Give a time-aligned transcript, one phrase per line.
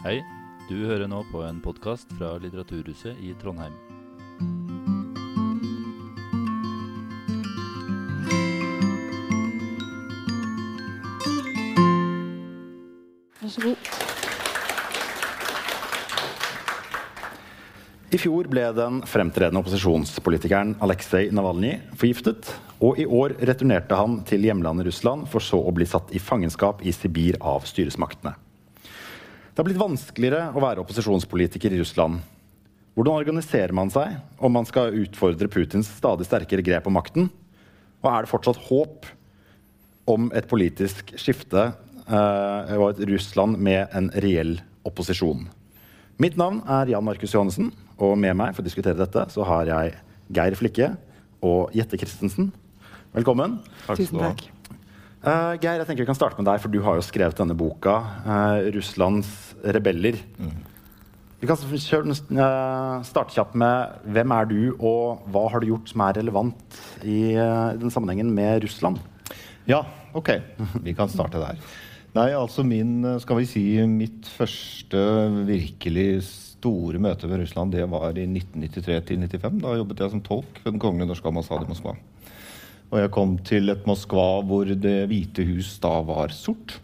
[0.00, 0.22] Hei,
[0.64, 3.74] du hører nå på en podkast fra Litteraturhuset i Trondheim.
[13.42, 13.92] Vær så god.
[18.08, 24.48] I fjor ble den fremtredende opposisjonspolitikeren Aleksej Navalnyj forgiftet, og i år returnerte han til
[24.48, 28.40] hjemlandet Russland for så å bli satt i fangenskap i Sibir av styresmaktene.
[29.50, 32.20] Det har blitt vanskeligere å være opposisjonspolitiker i Russland.
[32.94, 37.26] Hvordan organiserer man seg om man skal utfordre Putins stadig sterkere grep om makten?
[38.00, 39.08] Og er det fortsatt håp
[40.10, 45.48] om et politisk skifte eh, og et Russland med en reell opposisjon?
[46.20, 49.70] Mitt navn er Jan Markus Johannessen, og med meg for å diskutere dette så har
[49.70, 49.98] jeg
[50.36, 50.92] Geir Flikke
[51.42, 52.52] og Jette Christensen.
[53.16, 53.58] Velkommen.
[53.90, 54.46] Tusen takk.
[55.20, 57.56] Eh, Geir, jeg tenker vi kan starte med deg, for du har jo skrevet denne
[57.56, 60.16] boka, Uh, 'Russlands rebeller'.
[61.40, 66.00] Vi kan eh, starte kjapt med hvem er du, og hva har du gjort som
[66.04, 69.00] er relevant i den sammenhengen med Russland?
[69.66, 70.40] Ja, ok.
[70.84, 71.56] Vi kan starte der.
[72.12, 75.00] Nei, altså min, skal vi si, mitt første
[75.46, 76.24] virkelig
[76.60, 79.60] store møte med Russland, det var i 1993-95.
[79.62, 81.96] Da jobbet jeg som tolk ved Den kongelige norske ambassade i Moskva.
[82.90, 86.78] Og jeg kom til et Moskva hvor Det hvite hus da var sort.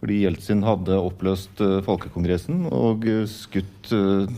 [0.00, 4.30] Fordi Jeltsin hadde oppløst uh, Folkekongressen og uh, skutt uh,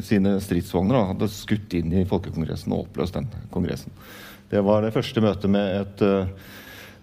[0.00, 0.96] sine stridsvogner.
[0.96, 3.92] Da, hadde skutt inn i Folkekongressen og oppløst den kongressen.
[4.48, 6.04] Det var det første møtet med et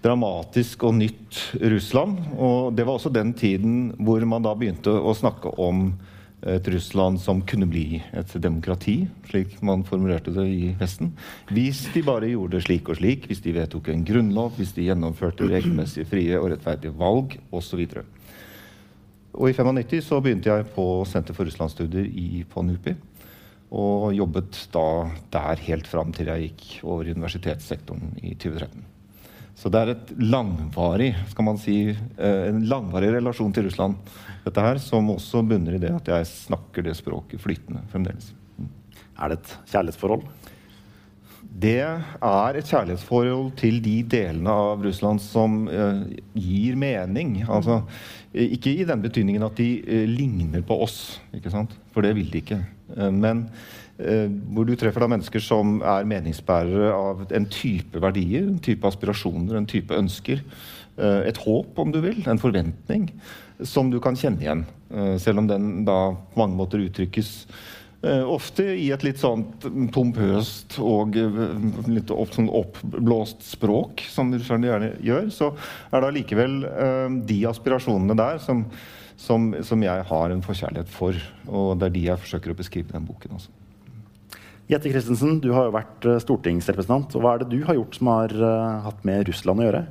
[0.02, 2.18] dramatisk og nytt Russland.
[2.40, 5.92] Og det var også den tiden hvor man da begynte å snakke om
[6.42, 11.12] et Russland som kunne bli et demokrati, slik man formulerte det i Vesten.
[11.54, 14.88] Hvis de bare gjorde det slik og slik, hvis de vedtok en grunnlov, hvis de
[14.88, 17.86] gjennomførte regelmessige frie og rettferdige valg osv.
[19.32, 22.96] Og I 95 så begynte jeg på Senter for russlandsstudier i, på NUPI.
[23.72, 24.88] Og jobbet da
[25.32, 28.84] der helt fram til jeg gikk over i universitetssektoren i 2013.
[29.62, 31.76] Så det er et langvarig, skal man si,
[32.18, 34.00] en langvarig relasjon til Russland,
[34.42, 38.32] dette her, som også bunner i det at jeg snakker det språket flytende fremdeles.
[39.22, 40.26] Er det et kjærlighetsforhold?
[41.62, 47.42] Det er et kjærlighetsforhold til de delene av Russland som uh, gir mening.
[47.44, 47.82] Altså,
[48.32, 51.76] ikke i den betydningen at de uh, ligner på oss, ikke sant?
[51.92, 52.62] for det vil de ikke.
[53.12, 53.46] Men
[54.00, 59.58] hvor du treffer da mennesker som er meningsbærere av en type verdier, en type aspirasjoner,
[59.58, 60.42] en type ønsker.
[61.02, 62.24] et håp, om du vil.
[62.28, 63.10] En forventning
[63.64, 64.66] som du kan kjenne igjen.
[65.18, 67.48] selv om den da på mange måter uttrykkes
[68.02, 69.44] ofte i et litt sånn
[69.94, 71.16] pompøst og
[71.88, 75.52] litt sånn oppblåst språk, som russerne gjerne gjør, så
[75.92, 76.58] er det allikevel
[77.30, 78.66] de aspirasjonene der som,
[79.22, 81.18] som, som, jeg har en forkjærlighet for.
[81.48, 83.61] Og det er de jeg forsøker å beskrive i den boken også.
[84.72, 87.16] Jette Christensen, du har jo vært stortingsrepresentant.
[87.16, 88.36] og Hva er det du har gjort som har
[88.86, 89.82] hatt med Russland å gjøre?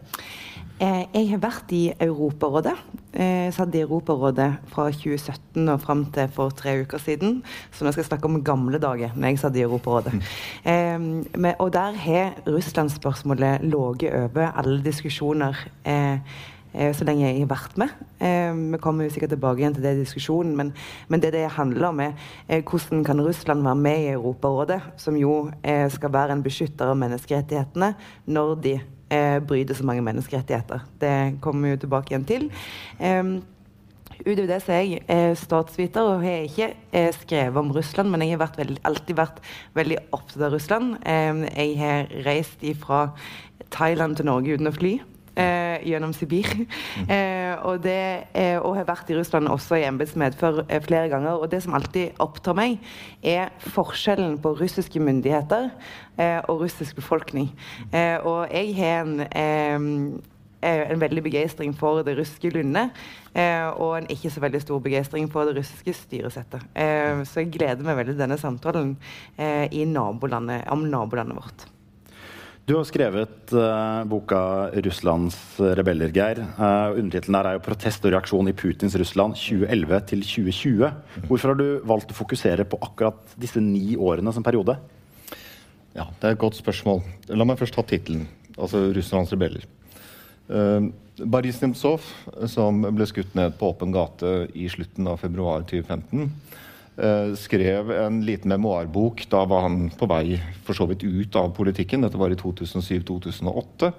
[0.80, 2.72] Jeg har vært i Europarådet.
[3.12, 7.42] Jeg satt i Europarådet fra 2017 og fram til for tre uker siden.
[7.68, 10.14] Så nå skal jeg snakke om gamle dager når jeg satt i Europarådet.
[10.16, 11.26] Mm.
[11.36, 15.60] Um, og der har Russland-spørsmålet ligget over alle diskusjoner.
[15.84, 17.94] Eh, så lenge jeg har vært med.
[18.22, 20.72] Eh, vi kommer jo sikkert tilbake igjen til det diskusjonen, men,
[21.08, 22.14] men, det det handler om, er
[22.48, 26.92] eh, hvordan kan Russland være med i Europarådet, som jo eh, skal være en beskytter
[26.92, 27.94] av menneskerettighetene,
[28.30, 30.86] når de eh, bryter så mange menneskerettigheter.
[31.00, 32.50] Det kommer vi jo tilbake igjen til.
[34.20, 38.25] Utover det så er jeg eh, statsviter og har ikke eh, skrevet om Russland, men
[38.25, 39.38] jeg har vært veldig, alltid vært
[39.78, 40.98] veldig opptatt av Russland.
[41.09, 43.06] Eh, jeg har reist fra
[43.72, 44.98] Thailand til Norge uten å fly
[45.40, 46.48] eh, gjennom Sibir.
[46.54, 47.10] Mm.
[47.16, 48.00] Eh, og, det,
[48.34, 51.40] eh, og har vært i Russland også i embetsmedfør eh, flere ganger.
[51.40, 52.78] Og det som alltid opptar meg,
[53.22, 55.70] er forskjellen på russiske myndigheter
[56.18, 57.50] eh, og russisk befolkning.
[57.92, 60.20] Eh, og jeg har en
[60.62, 62.91] en veldig begeistring for det russiske lundet,
[63.34, 66.66] eh, og en ikke så veldig stor begeistring for det russiske styresettet.
[66.74, 68.97] Eh, så jeg gleder meg veldig til denne samtalen
[69.38, 71.79] eh, nabolandet, om nabolandet vårt.
[72.70, 76.38] Du har skrevet uh, boka 'Russlands rebeller', Geir.
[76.54, 80.92] Uh, Undertittelen er jo 'Protest og reaksjon i Putins Russland 2011 til 2020'.
[81.26, 84.78] Hvorfor har du valgt å fokusere på akkurat disse ni årene som periode?
[85.96, 87.02] Ja, Det er et godt spørsmål.
[87.34, 88.28] La meg først ta tittelen.
[88.54, 89.66] Altså 'Russlands rebeller'.
[90.46, 90.94] Uh,
[91.26, 92.06] Boris Nemtsov,
[92.46, 96.69] som ble skutt ned på åpen gate i slutten av februar 2015 Eh,
[97.39, 99.22] skrev en liten memoarbok.
[99.33, 102.03] Da var han på vei for så vidt ut av politikken.
[102.04, 103.92] Dette var i 2007-2008.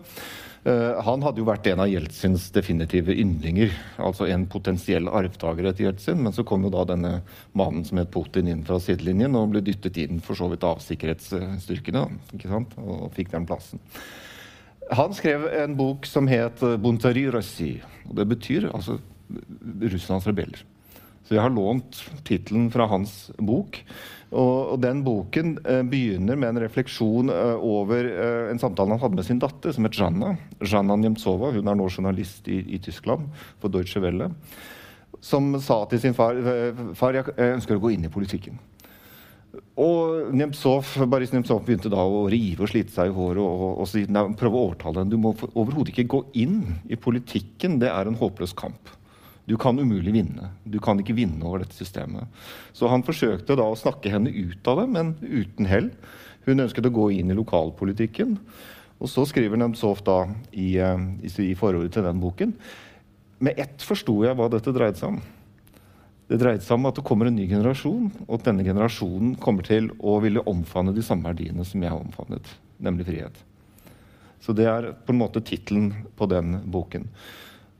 [0.61, 3.71] Uh, han hadde jo vært en av Jeltsins definitive yndlinger.
[3.97, 6.21] Altså en potensiell arvtaker etter Jeltsin.
[6.21, 7.13] Men så kom jo da denne
[7.57, 10.83] mannen som het Putin inn fra sidelinjen og ble dyttet inn for så vidt av
[10.85, 12.05] sikkerhetsstyrkene
[12.37, 12.77] ikke sant?
[12.77, 13.81] og fikk den plassen.
[14.91, 17.79] Han skrev en bok som het Buntari Russi'.
[18.09, 18.99] Og det betyr altså
[19.81, 20.61] Russlands rebeller.
[21.31, 21.95] Så jeg har lånt
[22.27, 23.77] tittelen fra hans bok.
[24.35, 29.15] Og, den boken eh, begynner med en refleksjon eh, over eh, en samtale han hadde
[29.15, 30.33] med sin datter, som het Janna.
[30.59, 31.53] Janna Nemtsova.
[31.55, 33.31] Hun er nå journalist i, i Tyskland
[33.63, 34.27] for Deutsche Welle.
[35.23, 36.35] Som sa til sin far
[36.99, 38.59] far, jeg ønsker å gå inn i politikken.
[39.79, 43.85] Og Nemtsov, Boris Nemtsov begynte da å rive og slite seg i håret og, og,
[43.87, 45.15] og, og prøve å overtale henne.
[45.15, 47.79] Du må overhodet ikke gå inn i politikken.
[47.79, 48.99] Det er en håpløs kamp.
[49.51, 50.53] Du kan umulig vinne.
[50.63, 52.29] Du kan ikke vinne over dette systemet.
[52.71, 55.89] Så han forsøkte da å snakke henne ut av det, men uten hell.
[56.45, 58.37] Hun ønsket å gå inn i lokalpolitikken.
[59.01, 60.21] Og så skriver Nemtsov da
[60.53, 62.53] i, eh, i, i forordet til den boken
[63.41, 65.21] Med ett forsto jeg hva dette dreide seg om.
[66.29, 69.65] Det dreide seg om at det kommer en ny generasjon, og at denne generasjonen kommer
[69.67, 72.45] til å ville omfavne de samme verdiene som jeg har omfavnet,
[72.79, 73.41] nemlig frihet.
[74.39, 77.09] Så det er på en måte tittelen på den boken.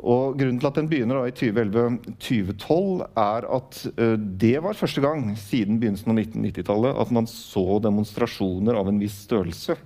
[0.02, 5.32] Og Grunnen til at den begynner i 2011-2012, er at uh, det var første gang
[5.40, 9.78] siden begynnelsen av 1990-tallet at man så demonstrasjoner av en viss størrelse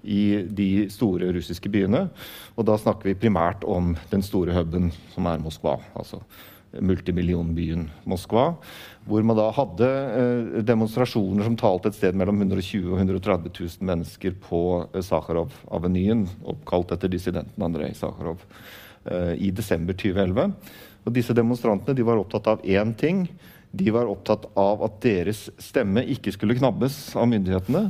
[0.00, 2.06] i de store russiske byene.
[2.56, 5.76] Og da snakker vi primært om den store huben som er Moskva.
[5.94, 6.22] altså
[6.78, 8.54] multimillionbyen Moskva.
[9.08, 13.88] Hvor man da hadde eh, demonstrasjoner som talte et sted mellom 120 og 130 000
[13.90, 18.44] mennesker på eh, Sakharov-avenyen, oppkalt etter dissidenten Andrej Sakharov.
[19.10, 20.52] Eh, i desember 2011.
[21.04, 23.24] Og disse demonstrantene de var opptatt av én ting.
[23.70, 27.84] De var opptatt av at deres stemme ikke skulle knabbes av myndighetene,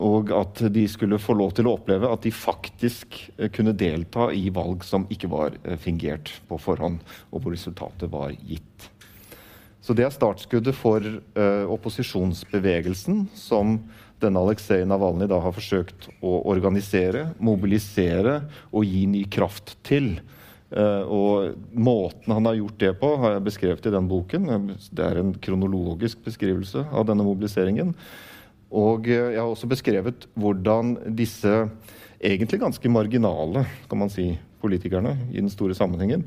[0.00, 4.28] og at de skulle få lov til å oppleve at de faktisk eh, kunne delta
[4.32, 7.00] i valg som ikke var eh, fingert på forhånd,
[7.32, 8.90] og hvor resultatet var gitt.
[9.80, 13.78] Så det er startskuddet for uh, opposisjonsbevegelsen som
[14.20, 20.18] denne Aleksej Navalnyj har forsøkt å organisere, mobilisere og gi ny kraft til.
[20.68, 24.48] Uh, og måten han har gjort det på, har jeg beskrevet i den boken.
[24.92, 27.94] Det er en kronologisk beskrivelse av denne mobiliseringen.
[28.68, 31.54] Og uh, jeg har også beskrevet hvordan disse
[32.18, 36.24] egentlig ganske marginale kan man si, politikerne i den store sammenhengen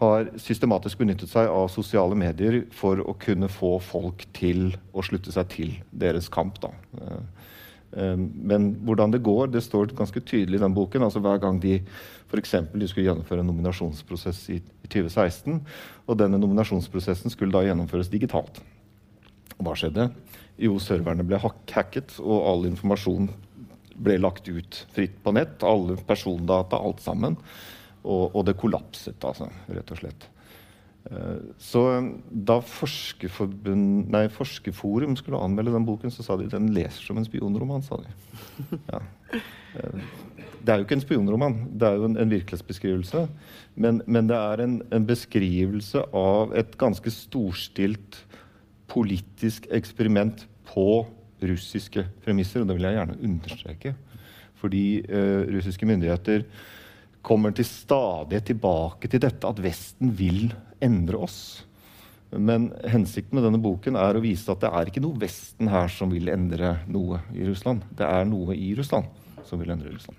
[0.00, 5.34] har systematisk benyttet seg av sosiale medier for å kunne få folk til å slutte
[5.34, 6.58] seg til deres kamp.
[6.64, 6.72] da.
[7.94, 11.06] Uh, men hvordan det går, det står ganske tydelig i den boken.
[11.06, 11.78] altså Hver gang de
[12.28, 12.56] f.eks.
[12.74, 15.60] de skulle gjennomføre en nominasjonsprosess i 2016,
[16.06, 18.60] og denne nominasjonsprosessen skulle da gjennomføres digitalt.
[19.62, 20.08] Hva skjedde?
[20.60, 23.30] Jo, serverne ble hacket, og all informasjon
[23.94, 25.62] ble lagt ut fritt på nett.
[25.66, 27.38] Alle persondata, alt sammen.
[28.04, 30.28] Og, og det kollapset, altså, rett og slett.
[31.10, 31.82] Eh, så
[32.30, 37.84] da nei, Forskerforum skulle anmelde den boken, så sa de den leser som en spionroman.
[37.84, 38.14] sa de.
[38.92, 39.02] Ja.
[39.74, 40.00] Eh,
[40.64, 43.26] det er jo ikke en spionroman, det er jo en, en virkelighetsbeskrivelse.
[43.76, 48.22] Men, men, det er en, en, beskrivelse av et ganske storstilt
[48.88, 51.04] politisk eksperiment på
[51.44, 53.94] russiske premisser, og det vil jeg gjerne understreke.
[54.62, 56.46] Fordi eh, russiske myndigheter
[57.24, 60.54] kommer til stadighet tilbake til dette at Vesten vil
[60.84, 61.38] endre oss.
[62.34, 65.90] Men hensikten med denne boken er å vise at det er ikke noe Vesten her
[65.92, 67.84] som vil endre noe i Russland.
[67.94, 69.10] Det er noe i Russland
[69.46, 70.18] som vil endre Russland.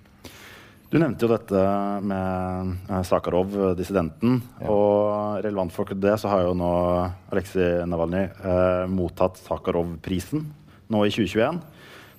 [0.93, 1.61] Du nevnte jo dette
[2.07, 4.37] med eh, Sakharov, dissidenten.
[4.61, 4.69] Ja.
[4.71, 6.71] Og relevant for det så har jo nå
[7.33, 10.45] Aleksej Navalnyj eh, mottatt Sakharov-prisen
[10.93, 11.59] nå i 2021.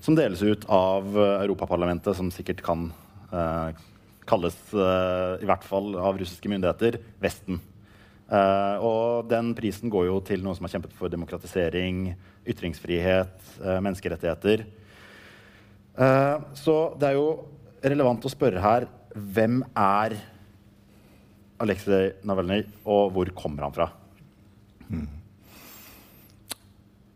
[0.04, 2.90] Som deles ut av Europaparlamentet, som sikkert kan
[3.32, 3.78] eh,
[4.26, 7.60] kalles, eh, i hvert fall av russiske myndigheter, Vesten.
[8.26, 12.08] Eh, og den prisen går jo til noen som har kjempet for demokratisering,
[12.46, 14.66] ytringsfrihet, uh, menneskerettigheter.
[16.54, 17.28] så det er jo
[17.82, 18.84] relevant å spørre her
[19.16, 20.14] hvem er
[21.64, 23.88] Aleksej Navalnyj, og hvor kommer han fra?
[24.86, 25.08] Mm.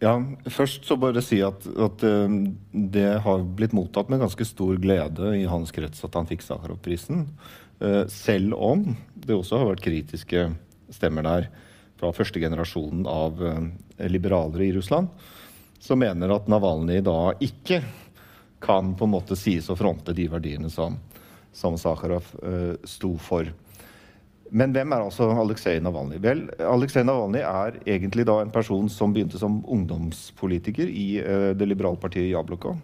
[0.00, 0.14] Ja,
[0.48, 2.38] først så bare si at, at uh,
[2.72, 7.26] det har blitt mottatt med ganske stor glede i hans krets at han fikk Sakharov-prisen.
[7.82, 10.48] Uh, selv om det også har vært kritiske
[10.90, 11.48] stemmer der
[12.00, 13.58] fra første generasjonen av uh,
[14.08, 15.08] liberalere i Russland,
[15.80, 17.82] som mener at Navalnyj da ikke
[18.60, 20.98] kan på en måte sies å fronte de verdiene som,
[21.52, 23.48] som Sakharov uh, sto for.
[24.50, 26.18] Men hvem er altså Aleksej Navalnyj?
[26.24, 31.68] Vel, Aleksej Navalnyj er egentlig da en person som begynte som ungdomspolitiker i uh, det
[31.70, 32.74] liberale partiet Jabloko.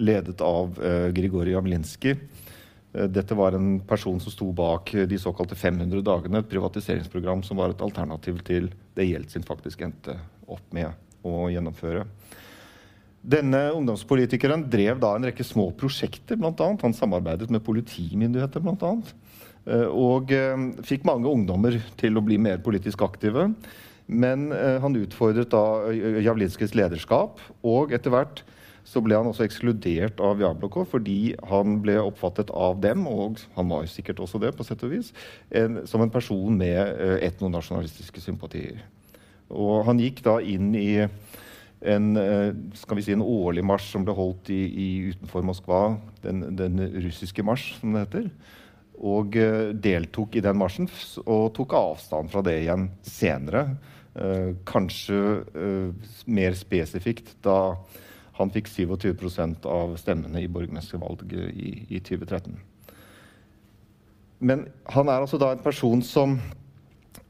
[0.00, 2.16] Ledet av uh, Grigorij Javlinskij.
[2.94, 7.58] Eh, dette var en person som sto bak de såkalte 500 dagene, et privatiseringsprogram som
[7.58, 10.92] var et alternativ til det Jeltsin faktisk endte opp med
[11.24, 12.04] å gjennomføre.
[13.24, 16.36] Denne ungdomspolitikeren drev da en rekke små prosjekter.
[16.36, 16.82] Annet.
[16.84, 18.92] Han samarbeidet med politimyndigheter bl.a.
[19.64, 23.48] Eh, og eh, fikk mange ungdommer til å bli mer politisk aktive.
[24.04, 25.88] Men han utfordret da
[26.20, 28.42] Javlinskijs lederskap, og etter hvert
[28.84, 33.70] så ble han også ekskludert av Jabloko fordi han ble oppfattet av dem, og han
[33.72, 35.10] var jo sikkert også det, på sett og vis,
[35.56, 38.84] en, som en person med uh, etnonasjonalistiske sympatier.
[39.48, 44.04] Og han gikk da inn i en, uh, skal vi si, en årlig marsj som
[44.04, 45.82] ble holdt i, i utenfor Moskva,
[46.24, 48.30] den, den, russiske marsj, som det heter.
[49.00, 50.92] Og uh, deltok i den marsjen
[51.24, 53.66] og tok avstand fra det igjen senere.
[54.62, 55.16] kanskje
[56.30, 57.74] mer spesifikt da
[58.34, 62.56] han fikk 27% av stemmene i borgermestervalget i, i 2013.
[64.44, 66.36] Men han er altså da en person som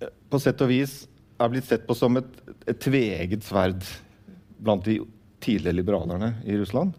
[0.01, 1.03] eh, på sett og vis
[1.39, 2.31] er blitt sett på som et,
[2.71, 3.85] et tveegget sverd
[4.65, 5.01] blant de
[5.45, 6.95] tidlige liberalerne i Russland.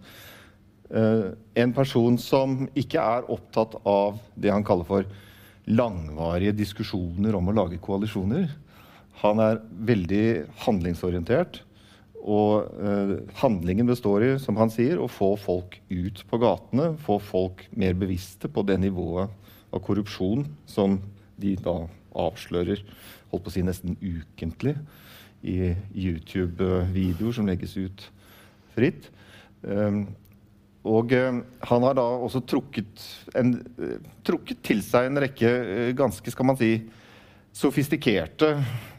[0.85, 5.07] Uh, en person som ikke er opptatt av det han kaller for
[5.65, 8.51] langvarige diskusjoner om å lage koalisjoner.
[9.23, 10.25] Han er veldig
[10.67, 11.63] handlingsorientert.
[12.25, 16.95] Og eh, handlingen består i, som han sier, å få folk ut på gatene.
[17.05, 19.29] Få folk mer bevisste på det nivået
[19.69, 20.97] av korrupsjon som
[21.37, 21.83] de da
[22.15, 22.81] avslører
[23.31, 24.75] holdt på å si nesten ukentlig
[25.45, 28.05] i YouTube-videoer som legges ut
[28.75, 29.09] fritt.
[29.61, 30.05] Um,
[30.85, 33.01] og eh, han har da også trukket,
[33.37, 36.77] en, uh, trukket, til seg en rekke uh, ganske, skal man si,
[37.55, 38.49] sofistikerte,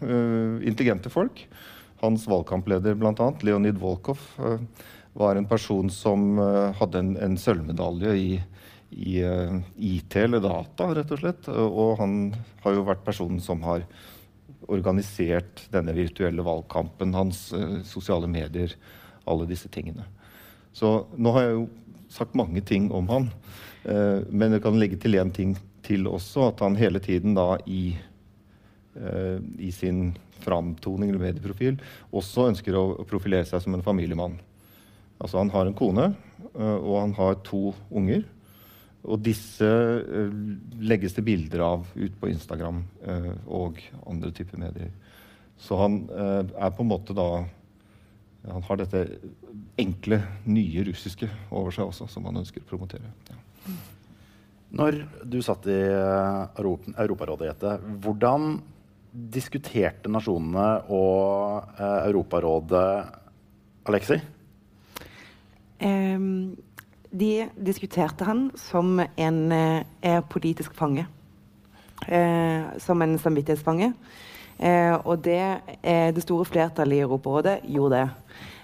[0.01, 1.43] intelligente folk.
[2.01, 4.61] Hans valgkampleder, bl.a., Leonid Volkov, eh,
[5.13, 8.41] var en person som eh, hadde en, en sølvmedalje i,
[8.91, 11.49] i uh, IT eller data, rett og slett.
[11.51, 12.19] Og han
[12.63, 13.83] har jo vært personen som har
[14.71, 17.49] organisert denne virtuelle valgkampen, hans
[17.87, 18.73] sosiale medier,
[19.27, 20.07] alle disse tingene.
[20.77, 21.67] Så nå har jeg jo
[22.15, 23.29] sagt mange ting om han,
[23.85, 25.55] men jeg kan legge til én ting
[25.87, 27.97] til også, at han hele tiden da i,
[29.59, 31.81] i sin framtoning eller medieprofil,
[32.15, 34.39] også ønsker å profilere seg som en familiemann.
[35.17, 36.11] Altså Han har en kone,
[36.55, 38.25] øh, og han har to unger.
[39.07, 40.33] Og disse øh,
[40.83, 42.83] legges det bilder av ut på Instagram
[43.47, 44.91] og andre typer medier.
[45.59, 47.47] Så han er på en måte da
[48.47, 49.01] Han har dette
[49.81, 53.09] enkle, nye russiske over seg også, som han ønsker å promotere.
[53.27, 53.39] Ja.
[54.79, 57.73] Når du satt i Europarådet, Jette,
[58.05, 58.61] hvordan
[59.17, 62.87] diskuterte nasjonene og eh, Europarådet
[63.89, 64.21] Alexi?
[65.81, 66.57] Um,
[67.13, 71.07] de diskuterte han som en eh, politisk fange.
[72.09, 73.93] Eh, som en samvittighetsfange.
[74.59, 78.11] Eh, og det, eh, det store flertallet i Europarådet gjorde det.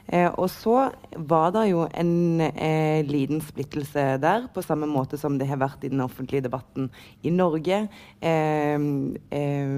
[0.08, 5.38] Eh, og så var det jo en eh, liten splittelse der, på samme måte som
[5.38, 6.90] det har vært i den offentlige debatten
[7.22, 7.84] i Norge.
[8.20, 8.88] Eh,
[9.30, 9.76] eh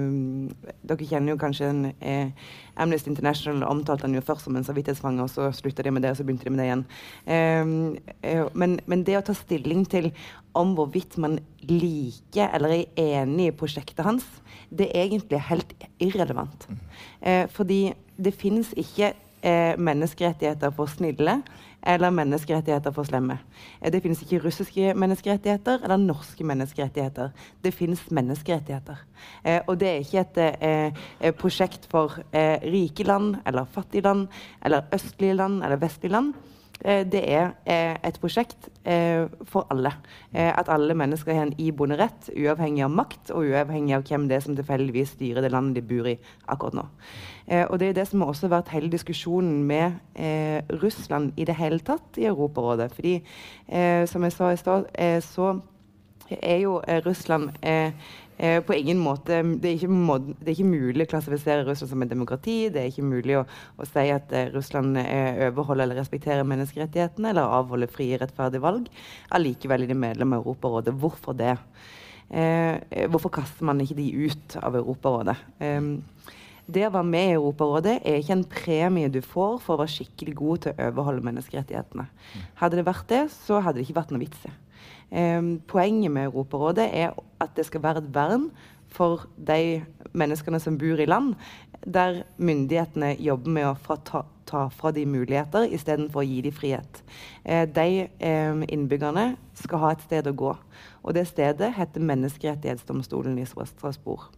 [0.85, 2.29] dere kjenner jo kanskje en, eh,
[2.77, 6.11] Amnesty International omtalte han jo først som en samvittighetsfange, og så slutta de med det,
[6.11, 6.85] og så begynte de med det igjen.
[7.25, 10.11] Eh, men, men, det å ta stilling til
[10.55, 14.25] om hvorvidt man liker eller er enig i prosjektet hans,
[14.69, 16.67] det er egentlig helt irrelevant.
[16.69, 17.47] Mm.
[17.49, 19.13] fordi det finnes ikke
[19.45, 21.37] eh, menneskerettigheter for snille
[21.85, 23.37] eller menneskerettigheter for slemme.
[23.81, 27.29] Eh, det finnes ikke russiske menneskerettigheter eller norske menneskerettigheter.
[27.63, 29.05] Det finnes menneskerettigheter.
[29.43, 34.27] Eh, og det er ikke et eh, prosjekt for eh, rike land eller fattige land
[34.65, 36.33] eller østlige land eller vestlige land.
[36.83, 37.53] Eh, det er
[38.03, 38.69] et prosjekt
[39.49, 39.89] for alle.
[40.33, 44.37] At alle mennesker har en iboende rett, uavhengig av makt og uavhengig av hvem det
[44.37, 46.13] er som tilfeldigvis styrer det landet de bor i
[46.53, 46.83] akkurat nå.
[47.47, 51.45] Eh, og det er det som har også vært hele diskusjonen med eh, Russland i
[51.45, 52.91] det hele tatt i Europarådet.
[52.95, 53.15] Fordi,
[53.67, 55.59] eh, som jeg sa i stad, eh, så
[56.29, 57.49] er jo eh, Russland
[58.37, 62.05] eh, på ingen måte det er, måte det er, ikke mulig å klassifisere Russland som
[62.05, 62.57] et demokrati.
[62.73, 63.43] Det er ikke mulig å,
[63.77, 68.89] å si at Russland overholder eller respekterer menneskerettighetene eller avholder frie, rettferdige valg.
[69.35, 70.95] Allikevel er de medlem av Europarådet.
[71.01, 71.57] Hvorfor det?
[72.25, 75.35] hvorfor kaster man ikke de ut av Europarådet?
[75.61, 75.91] Um,
[76.65, 79.93] det å være med i Europarådet er ikke en premie du får for å være
[79.99, 82.07] skikkelig god til å overholde menneskerettighetene.
[82.61, 84.53] Hadde det vært det, så hadde det ikke vært noe vits i.
[85.15, 88.49] Um, poenget med Europarådet er at det skal være et vern
[88.91, 91.33] for de menneskene som bor i land
[91.85, 94.23] der myndighetene jobber med å fra ta,
[94.73, 97.01] fra de muligheter istedenfor å gi dem frihet.
[97.43, 100.53] Eh, de eh, innbyggerne skal ha et sted å gå.
[101.05, 104.31] Og det stedet heter Menneskerettighetsdomstolen i Strasbourg.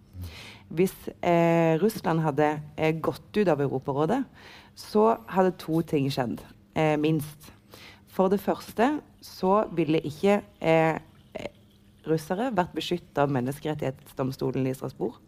[0.67, 4.23] Hvis eh, Russland hadde eh, gått ut av Europarådet,
[4.75, 6.41] så hadde to ting skjedd,
[6.75, 7.53] eh, minst.
[8.17, 10.97] For det første så ville ikke eh,
[12.07, 15.19] russere vært beskytta av Menneskerettighetsdomstolen i Strasbourg.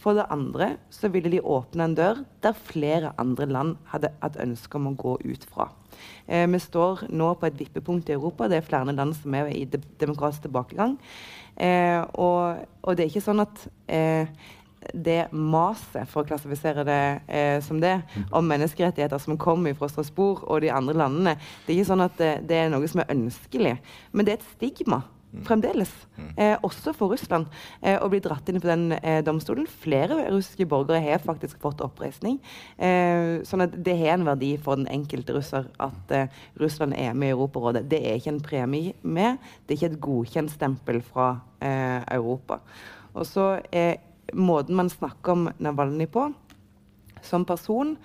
[0.00, 4.38] For det andre så ville de åpne en dør der flere andre land hadde hatt
[4.40, 5.68] ønske om å gå ut fra.
[6.24, 8.48] Eh, vi står nå på et vippepunkt i Europa.
[8.48, 10.96] Det er flere land som er i de demokratisk tilbakegang.
[11.60, 14.30] Eh, og, og, det er ikke sånn at eh,
[14.94, 17.98] det maset, for å klassifisere det eh, som det,
[18.32, 22.20] om menneskerettigheter som kommer fra Strasbourg og de andre landene, det er ikke sånn at
[22.20, 23.78] det, det er noe som er ønskelig.
[24.12, 25.02] Men det er et stigma
[25.46, 25.90] fremdeles.
[26.36, 27.46] Eh, også for Russland.
[27.82, 29.68] Eh, å bli dratt inn på den eh, domstolen.
[29.82, 32.40] Flere russiske borgere har faktisk fått oppreisning.
[32.76, 37.14] Eh, sånn at det har en verdi for den enkelte russer at eh, Russland er
[37.14, 37.86] med i Europarådet.
[37.90, 41.32] Det er ikke en premie med, det er ikke et godkjent stempel fra
[41.62, 42.60] eh, Europa.
[43.14, 43.98] Og så er
[44.34, 46.28] måten man snakker om Navalnyj på
[47.22, 47.96] som person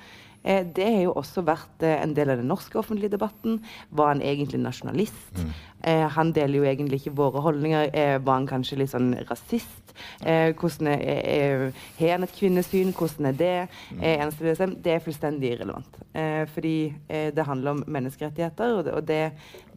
[0.45, 3.63] Eh, det har jo også vært eh, en del av den norske offentlige debatten.
[3.97, 5.39] Var han egentlig nasjonalist?
[5.39, 5.53] Mm.
[5.89, 7.89] Eh, han deler jo egentlig ikke våre holdninger.
[7.89, 9.84] Eh, var han kanskje litt sånn rasist?
[10.25, 12.93] Eh, hvordan er, Har han et kvinnesyn?
[12.95, 13.67] Hvordan er det?
[14.01, 14.75] Er en BDSM?
[14.83, 15.99] det er fullstendig irrelevant.
[16.13, 19.31] Eh, fordi det handler om menneskerettigheter, og det, og det,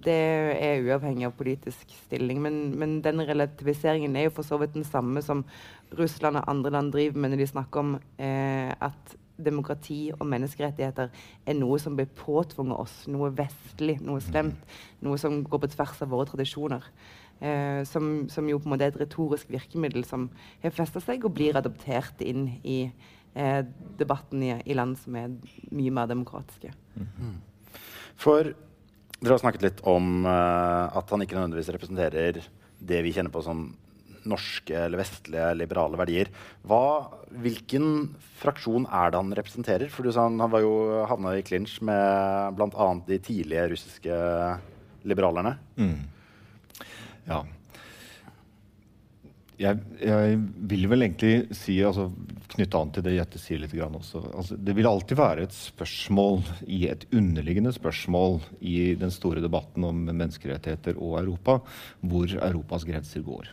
[0.04, 0.18] det
[0.62, 2.42] er uavhengig av politisk stilling.
[2.42, 5.44] Men, men den relativiseringen er jo for så vidt den samme som
[5.98, 11.12] Russland og andre land driver med når de snakker om at demokrati og menneskerettigheter
[11.46, 16.02] er noe som blir påtvunget oss, noe vestlig, noe slemt, noe som går på tvers
[16.02, 16.88] av våre tradisjoner.
[17.38, 20.26] Eh, som, som, jo på en måte er et retorisk virkemiddel som
[20.64, 22.80] har festa seg og blir adoptert inn i
[23.38, 23.60] eh,
[24.00, 25.36] debatten i, i, land som er
[25.70, 26.72] mye mer demokratiske.
[26.98, 27.36] Mm.
[28.18, 28.50] For
[29.18, 32.40] dere har snakket litt om uh, at han ikke nødvendigvis representerer
[32.78, 33.64] det vi kjenner på som
[34.28, 36.30] norske eller vestlige liberale verdier.
[36.66, 37.08] Hva,
[37.42, 38.10] hvilken
[38.42, 39.90] fraksjon er det han representerer?
[39.94, 40.74] For du sa han, han var jo
[41.10, 42.88] havna i clinch med bl.a.
[43.08, 44.20] de tidlige russiske
[45.08, 45.56] liberalerne.
[45.78, 46.17] Mm.
[47.28, 47.44] Ja.
[49.58, 50.34] Jeg, jeg,
[50.70, 52.06] vil vel egentlig si, altså,
[52.52, 56.44] knytte an til det Jette sier litt også altså, Det vil alltid være et spørsmål,
[56.70, 61.58] i et underliggende spørsmål i den store debatten om menneskerettigheter og Europa,
[62.00, 63.50] hvor Europas grenser går.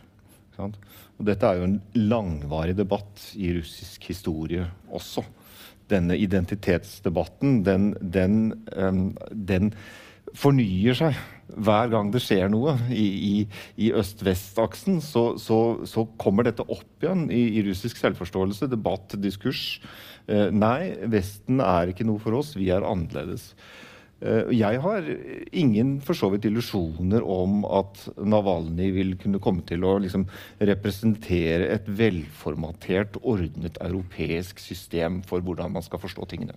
[0.62, 5.26] Og dette er jo en langvarig debatt i russisk historie også.
[5.90, 8.38] Denne identitetsdebatten, den, den,
[8.78, 9.74] um, den
[10.34, 11.18] fornyer seg
[11.56, 13.34] hver gang det skjer noe i, i,
[13.88, 15.00] i øst-vest-aksen.
[15.04, 19.80] Så, så, så, kommer dette opp igjen i, i russisk selvforståelse, debatt, diskurs.
[20.28, 23.52] Eh, nei, Vesten er ikke noe for oss, vi er annerledes.
[24.24, 25.08] Eh, jeg har
[25.52, 30.24] ingen for så vidt illusjoner om at Navalnyj vil kunne komme til å liksom
[30.56, 36.56] representere et velformatert, ordnet europeisk system for hvordan man skal forstå tingene.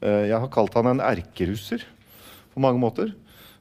[0.00, 1.84] Eh, jeg har kalt han en erkerusser
[2.54, 3.12] på mange måter.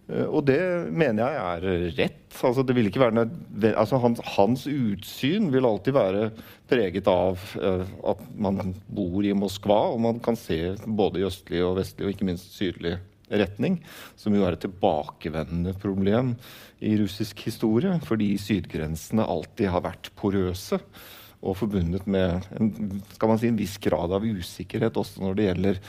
[0.08, 0.60] Eh, og det
[0.94, 2.22] mener jeg er rett.
[2.46, 3.26] Altså, det vil ikke være
[3.74, 6.30] altså, hans, hans, utsyn vil alltid være
[6.70, 11.62] preget av uh, at man bor i Moskva, og man kan se både i østlig
[11.64, 12.98] og vestlig og ikke minst sydlig
[13.30, 13.80] retning,
[14.20, 16.34] som jo er et tilbakevendende problem
[16.84, 20.82] i russisk historie, fordi sydgrensene alltid har vært porøse
[21.46, 25.50] og forbundet med en, skal man si, en viss grad av usikkerhet, også når det
[25.50, 25.82] gjelder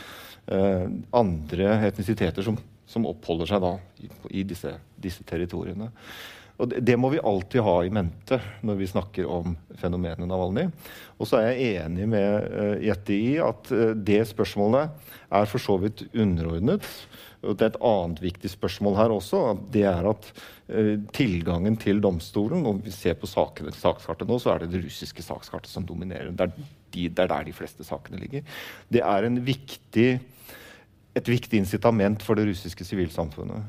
[0.53, 0.87] uh,
[1.25, 3.75] andre etnisiteter som som oppholder seg da
[4.31, 5.91] i, disse, disse, territoriene.
[6.57, 10.65] Og det, det, må vi alltid ha i mente når vi snakker om fenomenet Navalny.
[11.21, 15.63] Og så er jeg enig med uh, Jette i at uh, det spørsmålet er for
[15.63, 16.87] så vidt underordnet.
[17.45, 19.43] Og det er et annet viktig spørsmål her også.
[19.75, 24.55] Det er at uh, tilgangen til domstolen Når vi ser på sakene, sakskartet nå, så
[24.55, 26.33] er det det russiske sakskartet som dominerer.
[26.33, 28.49] Det er, de, det er der de fleste sakene ligger.
[28.89, 30.09] Det er en viktig
[31.17, 33.65] et viktig incitament for det russiske sivilsamfunnet.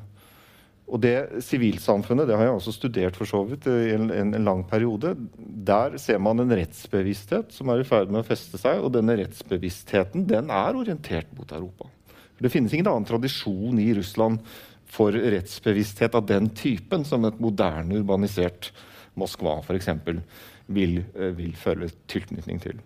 [0.88, 4.46] Og det sivilsamfunnet, det har jeg også studert for så vidt i en, en, en,
[4.48, 8.80] lang periode, der ser man en rettsbevissthet som er i ferd med å feste seg.
[8.80, 11.90] Og denne rettsbevisstheten den er orientert mot Europa.
[12.08, 14.40] For Det finnes ingen annen tradisjon i Russland
[14.88, 18.72] for rettsbevissthet av den typen som et moderne, urbanisert
[19.20, 19.92] Moskva f.eks.
[20.72, 22.80] Vil, eh, vil føle tilknytning til.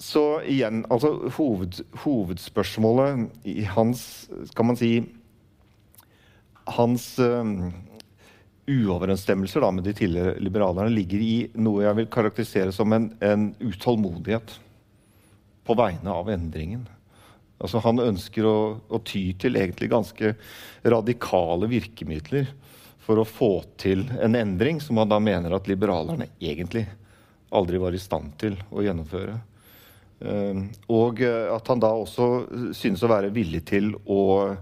[0.00, 4.94] Så igjen, altså hoved, hovedspørsmålet i hans Skal man si
[6.70, 7.72] Hans um,
[8.70, 13.48] uoverensstemmelser da, med de tidligere liberalerne ligger i noe jeg vil karakterisere som en, en
[13.58, 14.52] utålmodighet
[15.66, 16.84] på vegne av endringen.
[17.58, 18.56] Altså, han ønsker å,
[18.88, 20.32] å, ty til egentlig ganske
[20.86, 22.48] radikale virkemidler
[23.04, 26.86] for å få til en endring som han da mener at liberalerne egentlig
[27.50, 29.40] aldri var i stand til å gjennomføre.
[30.20, 32.26] Uh, og at han da også
[32.76, 34.52] synes å være villig til å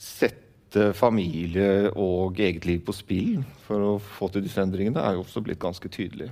[0.00, 5.24] sette familie og eget liv på spill for å få til disse endringene, er jo
[5.24, 6.30] også blitt ganske tydelig.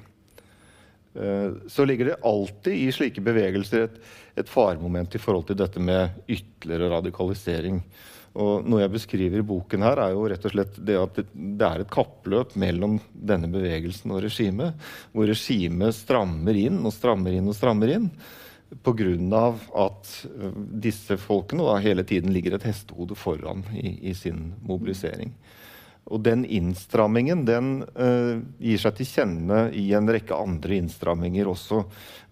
[1.19, 3.97] Eh, så ligger det alltid i slike bevegelser et,
[4.39, 7.81] et faremoment i forhold til dette med ytterligere radikalisering.
[8.39, 11.67] Og noe jeg beskriver i boken her, er jo rett og slett det at det
[11.67, 14.77] er et kappløp mellom denne bevegelsen og regimet,
[15.11, 18.07] hvor regimet strammer inn og strammer inn og strammer inn
[18.83, 19.55] pga.
[19.75, 20.53] at eh,
[20.83, 25.33] disse folkene da, hele tiden ligger et hestehode foran i, i sin mobilisering.
[26.09, 31.83] Og den innstrammingen den uh, gir seg til kjenne i en rekke andre innstramminger også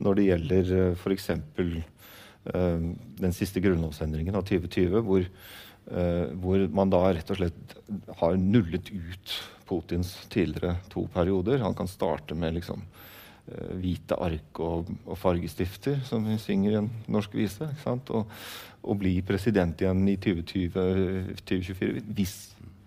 [0.01, 1.29] når det gjelder uh, f.eks.
[1.37, 2.87] Uh,
[3.21, 5.29] den siste grunnlovsendringen av 2020, hvor,
[5.93, 7.77] uh, hvor man da rett og slett
[8.23, 9.37] har nullet ut
[9.69, 11.61] Putins tidligere to perioder.
[11.61, 13.16] Han kan starte med liksom Eh,
[13.47, 17.69] hvite ark og, og, fargestifter, som hun synger i en norsk vise.
[17.87, 18.25] Og,
[18.83, 22.37] og, bli president igjen i 2020-2024 hvis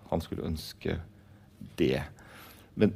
[0.10, 0.98] han skulle ønske
[1.80, 2.02] det.
[2.76, 2.94] Men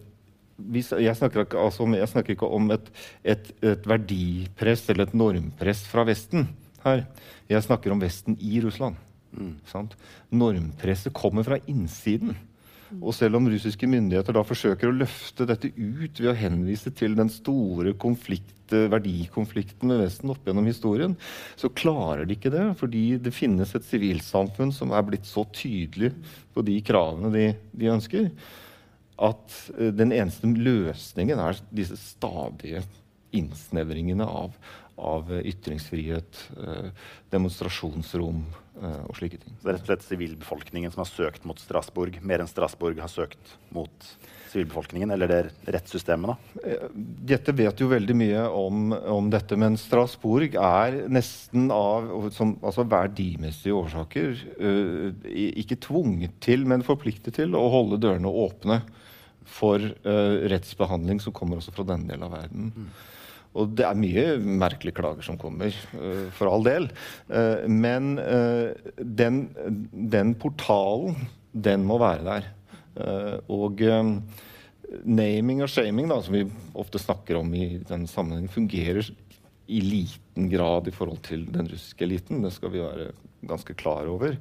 [0.58, 2.92] hvis, jeg, snakker ikke, altså, jeg, snakker ikke, om et,
[3.24, 6.50] et, et, verdipress eller et normpress fra Vesten
[6.84, 7.06] her.
[7.50, 9.00] Jeg snakker om Vesten i Russland.
[9.34, 9.56] Mm.
[10.30, 12.36] Normpresset kommer fra innsiden.
[13.02, 17.16] Og selv om russiske myndigheter da forsøker å løfte dette ut ved å henvise til
[17.18, 21.16] den store konflikt, verdikonflikten med Vesten opp gjennom historien,
[21.60, 22.66] så klarer de ikke det.
[22.80, 26.14] Fordi det finnes et sivilsamfunn som er blitt så tydelig
[26.54, 28.30] på de kravene de, de ønsker,
[29.24, 32.82] at eh, den eneste løsningen er disse stadige
[33.34, 34.58] innsnevringene av,
[34.98, 36.90] av ytringsfrihet, eh,
[37.34, 39.54] demonstrasjonsrom Eh, og slike ting.
[39.60, 42.98] Så det er rett og slett sivilbefolkningen som har søkt mot Strasbourg, mer enn Strasbourg
[43.00, 44.08] har søkt mot
[44.54, 45.40] sivilbefolkningen, eller det
[45.74, 46.62] rettssystemet, da?
[46.68, 46.88] Eh,
[47.34, 52.86] dette vet jo veldig mye om, om dette, men Strasbourg er nesten av som, altså
[52.90, 55.30] verdimessige årsaker uh,
[55.64, 58.82] ikke tvunget til, men forpliktet til å holde dørene åpne
[59.50, 62.72] for uh, rettsbehandling som kommer også fra denne delen av verden.
[62.76, 62.94] Mm.
[63.54, 64.26] Og det er mye
[64.64, 66.90] merkelige klager som kommer, uh, for all del.
[67.30, 69.46] Uh, men uh, den,
[69.92, 72.52] den, portalen, den må være der.
[73.50, 73.82] og
[75.02, 76.44] naming og shaming, da, som vi
[76.78, 79.08] ofte snakker om i denne sammenhengen, fungerer
[79.66, 82.44] i liten grad i forhold til den russiske eliten.
[82.44, 83.12] Det skal vi være
[83.48, 84.38] ganske klar over.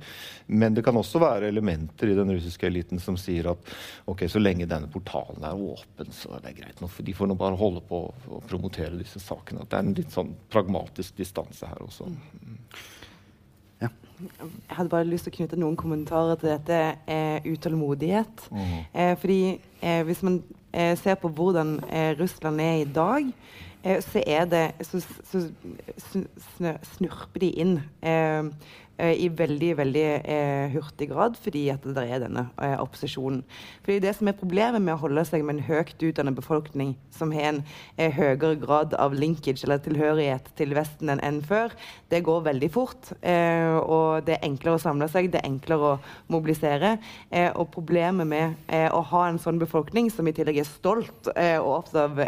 [0.47, 3.73] Men det kan også være elementer i den russiske eliten som sier at
[4.11, 6.83] ok, så lenge denne portalen er åpen, så er det greit.
[6.83, 9.65] For de får nå bare holde på å promotere disse sakene.
[9.65, 12.11] At det er en litt sånn pragmatisk distanse her også.
[13.83, 13.91] Ja.
[14.23, 18.49] Jeg hadde bare lyst til å knytte noen kommentarer til dette eh, utålmodighet.
[18.55, 18.79] Mm.
[18.93, 19.43] Eh, fordi
[19.83, 23.33] eh, hvis man eh, ser på hvordan eh, Russland er i dag
[23.83, 25.43] Eh, så er det så, så
[26.95, 28.45] snurper de inn Eh,
[29.00, 33.42] i veldig veldig eh, hurtig grad fordi at det er denne eh, opposisjonen.
[33.83, 37.33] Fordi Det som er problemet med å holde seg med en høyt utdannet befolkning som
[37.33, 37.62] har en
[37.96, 41.72] eh, høyere grad av linkage eller tilhørighet til Vesten enn, enn før,
[42.12, 43.12] det går veldig fort.
[43.20, 45.98] Eh, og det er enklere å samle seg, det er enklere å
[46.33, 46.96] mobilisere.
[47.31, 51.68] Eh, og problemet med å ha en sånn befolkning som i tillegg er stolt og
[51.72, 52.20] opptatt av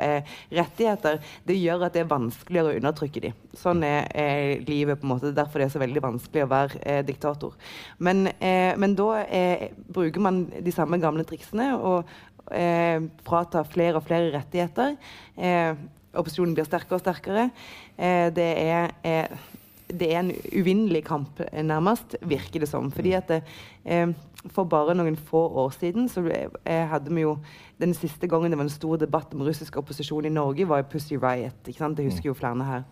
[0.52, 3.36] rettigheter, det gjør at det er vanskeligere å undertrykke dem.
[3.56, 5.32] Sånn er livet på en måte.
[5.34, 7.56] Derfor det er så veldig vanskelig å være være eh, diktator.
[7.98, 12.08] Men, eh, men da eh, bruker man de samme gamle triksene og
[12.52, 14.96] eh, fratar flere og flere rettigheter.
[15.36, 15.74] Eh,
[16.14, 17.50] opposisjonen blir sterkere og sterkere.
[17.98, 19.28] Eh, det er
[19.90, 22.90] det er en uvinnelig kamp, nærmest, virker det som.
[22.92, 23.42] Fordi at det,
[23.84, 24.08] eh,
[24.52, 26.20] For bare noen få år siden så
[26.66, 27.38] eh, hadde vi jo
[27.80, 30.90] Den siste gangen det var en stor debatt om russisk opposisjon i Norge, var jo
[30.92, 31.66] Pussy Riot.
[31.66, 31.96] ikke sant?
[31.96, 32.82] Det husker jo flere her.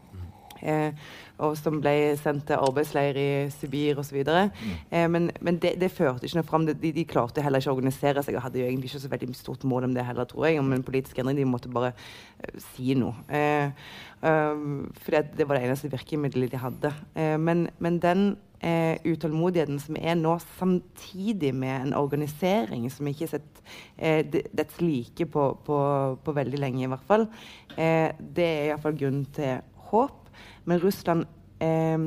[0.63, 1.11] Eh,
[1.43, 4.21] og som ble sendt til arbeidsleir i Sibir osv.
[4.23, 4.77] Mm.
[4.91, 6.69] Eh, men, men det, det, førte ikke noe fram.
[6.69, 9.35] De, de, klarte heller ikke å organisere seg og hadde jo egentlig ikke så veldig
[9.39, 10.61] stort mål om det heller, tror jeg.
[10.63, 11.41] om en politisk endring.
[11.41, 13.17] De måtte bare uh, si noe.
[13.33, 13.75] Eh,
[14.23, 16.95] um, for det, det, var det eneste virkemidlet de hadde.
[17.19, 18.25] Eh, men, men, den
[18.63, 23.63] eh, utålmodigheten som er nå, samtidig med en organisering som ikke har sett
[23.99, 25.83] eh, dets like på, på,
[26.23, 27.29] på, veldig lenge, i hvert fall,
[27.73, 30.22] det er iallfall grunn til håp.
[30.65, 31.27] Men Russland
[31.63, 31.99] eh,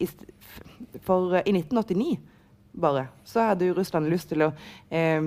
[0.00, 0.08] i,
[1.04, 2.18] for, I 1989
[2.74, 4.50] bare, så hadde jo Russland lyst til å
[4.90, 5.22] eh,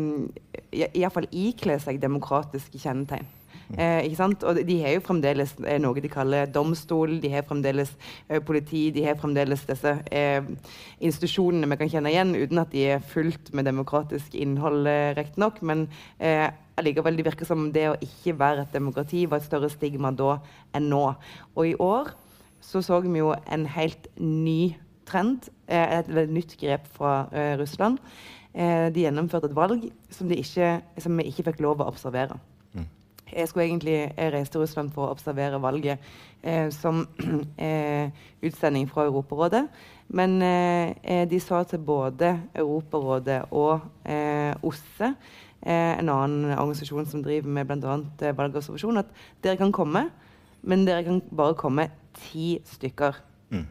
[0.75, 3.27] iallfall ikle seg demokratiske kjennetegn.
[3.75, 4.07] Eh?
[4.47, 7.91] Og de har jo fremdeles eh, noe de kaller domstol, de har fremdeles
[8.29, 10.39] eh, politi, de har fremdeles disse eh,
[11.03, 15.59] institusjonene vi kan kjenne igjen, uten at de er fullt med demokratisk innhold, eh, riktignok.
[15.67, 15.87] Men
[16.19, 16.47] eh,
[16.79, 20.37] allikevel det virker som det å ikke være et demokrati var et større stigma da
[20.77, 21.03] enn nå.
[21.57, 22.13] Og i år
[22.63, 24.77] så så vi jo en helt ny
[25.07, 27.27] trend, eh, et, veldig nytt grep fra
[27.59, 27.99] Russland.
[28.57, 32.39] De gjennomførte et valg som, ikke, som vi ikke fikk lov å observere.
[33.35, 36.03] Jeg skulle egentlig reise til Russland for å observere valget
[36.43, 37.05] eh, som
[37.67, 38.09] eh,
[38.43, 39.65] utsending fra Europarådet.
[40.07, 45.11] Men eh, de sa til både Europarådet og eh, OSSE,
[45.61, 47.99] eh, en annen organisasjon som driver med bl.a.
[48.21, 49.11] Eh, valgobservasjon, at
[49.43, 50.07] dere kan komme,
[50.63, 53.23] men dere kan bare komme ti stykker.
[53.49, 53.67] Mm.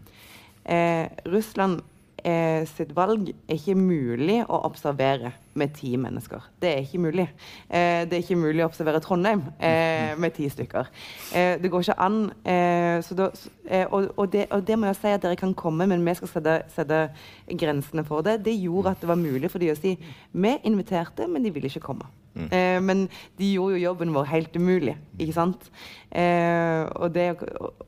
[1.31, 1.81] Russland
[2.27, 6.45] eh, sitt valg er ikke mulig å observere med ti mennesker.
[6.61, 7.27] Det er ikke mulig.
[7.69, 10.91] Eh, det er ikke mulig å observere Trondheim eh, med ti stykker.
[11.33, 12.19] Eh, det går ikke an.
[12.45, 13.31] Eh, da,
[13.69, 16.17] eh, og, og, det, og, det, må jeg si at dere kan komme, men vi
[16.19, 17.03] skal sette, sette,
[17.47, 18.41] grensene for det.
[18.45, 19.97] Det gjorde at det var mulig for de å si
[20.33, 22.13] vi inviterte, men de ville ikke komme.
[22.37, 22.85] Mm.
[22.85, 22.99] men
[23.41, 25.71] de gjorde jo jobben vår helt umulig, ikke sant?
[26.13, 27.31] og, det,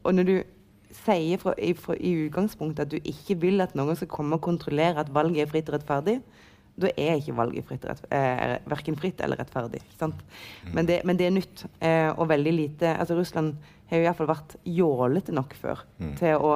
[0.00, 0.32] og når du
[0.94, 4.44] sier fra, i, fra, i, utgangspunktet at du ikke vil at noen skal komme og
[4.44, 6.18] kontrollere at valget er fritt og rettferdig,
[6.78, 9.80] da er ikke valget fritt, rett, eh, verken fritt eller rettferdig.
[9.98, 10.12] Mm.
[10.74, 13.56] Men det, men, det, er nytt eh, og veldig lite altså Russland
[13.88, 16.12] har jo iallfall vært jålete nok før mm.
[16.20, 16.52] til å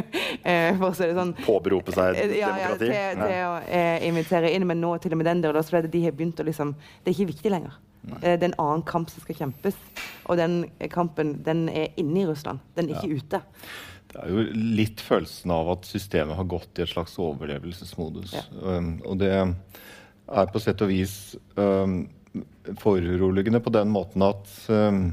[0.50, 2.40] eh, For å si det sånn Påberope seg demokrati?
[2.40, 2.92] Ja, ja til,
[3.22, 4.66] til å eh, invitere inn.
[4.68, 7.16] Men nå til og med den der, er de har begynt å liksom Det er
[7.16, 7.78] ikke viktig lenger.
[8.10, 9.78] Eh, det er en annen kamp som skal kjempes.
[10.30, 10.62] Og den
[10.92, 12.62] kampen den er inne i Russland.
[12.76, 13.42] Den er ikke ute.
[14.12, 14.44] Det er jo
[14.76, 18.34] litt følelsen av at systemet har gått i et slags overlevelsesmodus.
[18.60, 21.14] Um, og det er på sett og vis
[21.56, 22.02] um,
[22.80, 25.06] foruroligende på den måten at um,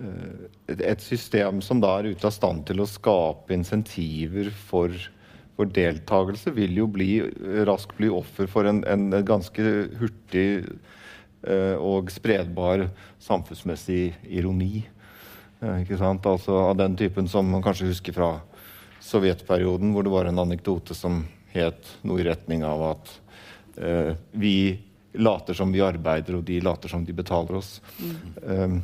[0.00, 4.90] uh, et system som da er ute av stand til å skape insentiver for,
[5.54, 7.10] for deltakelse, vil jo bli,
[7.70, 9.62] raskt bli offer for en, en ganske
[10.02, 10.48] hurtig
[11.46, 12.88] og spredbar
[13.22, 14.80] samfunnsmessig ironi.
[15.62, 16.26] Ikke sant?
[16.26, 18.30] Altså Av den typen som man kanskje husker fra
[19.06, 21.22] sovjetperioden, hvor det var en anekdote som
[21.54, 23.12] het noe i retning av at
[23.78, 24.56] eh, vi
[25.16, 27.78] later som vi arbeider, og de later som de betaler oss.
[27.98, 28.16] Mm.
[28.42, 28.76] Um,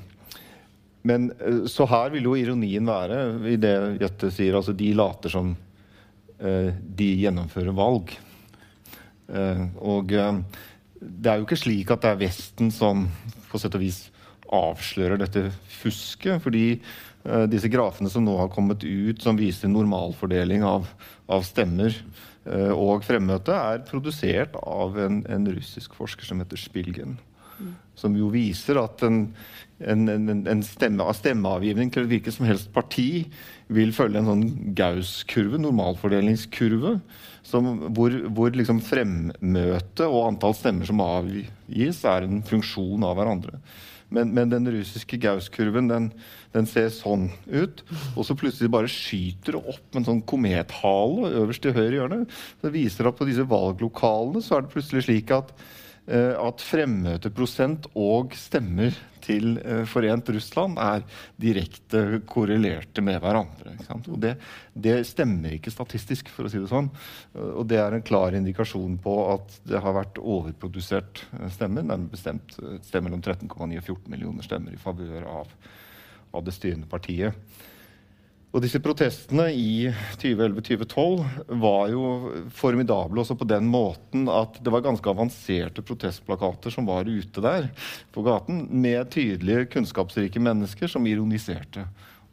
[1.03, 4.57] men eh, så her vil jo ironien være i det Jette sier.
[4.57, 8.15] Altså de later som uh, de gjennomfører valg.
[9.33, 10.15] Uh, og
[11.03, 13.07] det er jo ikke slik at det er Vesten som
[13.51, 14.05] på sett og vis
[14.53, 15.47] avslører dette
[15.81, 16.43] fusket.
[16.45, 20.87] Fordi uh, disse grafene som nå har kommet ut, som viser normalfordeling av,
[21.33, 21.97] av stemmer
[22.47, 27.19] uh, og fremmøte, er produsert av en, en, russisk forsker som heter Spilgen.
[27.99, 29.27] Som jo viser at en,
[29.87, 30.07] en,
[30.51, 33.29] en stemme, stemmeavgivning til hvilket som helst parti
[33.77, 36.97] vil følge en sånn Gaus-kurve, normalfordelingskurve,
[37.47, 43.59] som, hvor, hvor liksom fremmøte og antall stemmer som avgis, er en funksjon av hverandre.
[44.13, 46.11] Men, men den russiske Gauss-kurven den,
[46.53, 47.81] den, ser sånn ut.
[48.13, 52.19] Og så plutselig bare skyter det opp med en sånn komethale øverst i høyre hjørne.
[52.61, 55.55] Det viser at på disse valglokalene så er det plutselig slik at
[56.11, 61.05] at fremmøteprosent og stemmer til eh, Forent Russland er
[61.41, 63.75] direkte korrelerte med hverandre.
[64.11, 64.35] Og det,
[64.75, 66.91] det, stemmer ikke statistisk, for å si det sånn.
[67.35, 71.87] Eh, og det er en klar indikasjon på at det har vært overprodusert stemmer.
[71.87, 75.53] Det er bestemt et sted mellom 13,9 og 14 millioner stemmer i favør av,
[76.33, 77.37] av det styrende partiet.
[78.53, 79.89] Og disse protestene i
[80.21, 82.03] 2011-2012 var jo
[82.53, 87.71] formidable også på den måten at det var ganske avanserte protestplakater som var ute der
[88.13, 91.87] på gaten, med tydelige, kunnskapsrike mennesker som ironiserte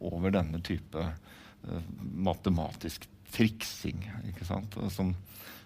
[0.04, 1.80] over denne type uh,
[2.12, 4.04] matematisk triksing.
[4.28, 4.76] ikke sant?
[4.92, 5.14] Som,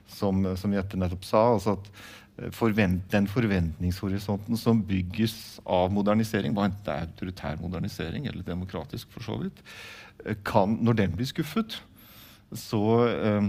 [0.07, 1.49] som, som Jette nettopp sa.
[1.57, 1.91] altså at
[2.51, 9.13] Forvent, den forventningshorisonten som bygges av modernisering, hva enten det er autoritær modernisering eller demokratisk,
[9.15, 9.61] for så vidt,
[10.43, 11.77] kan, når den blir skuffet,
[12.59, 13.47] så, eh,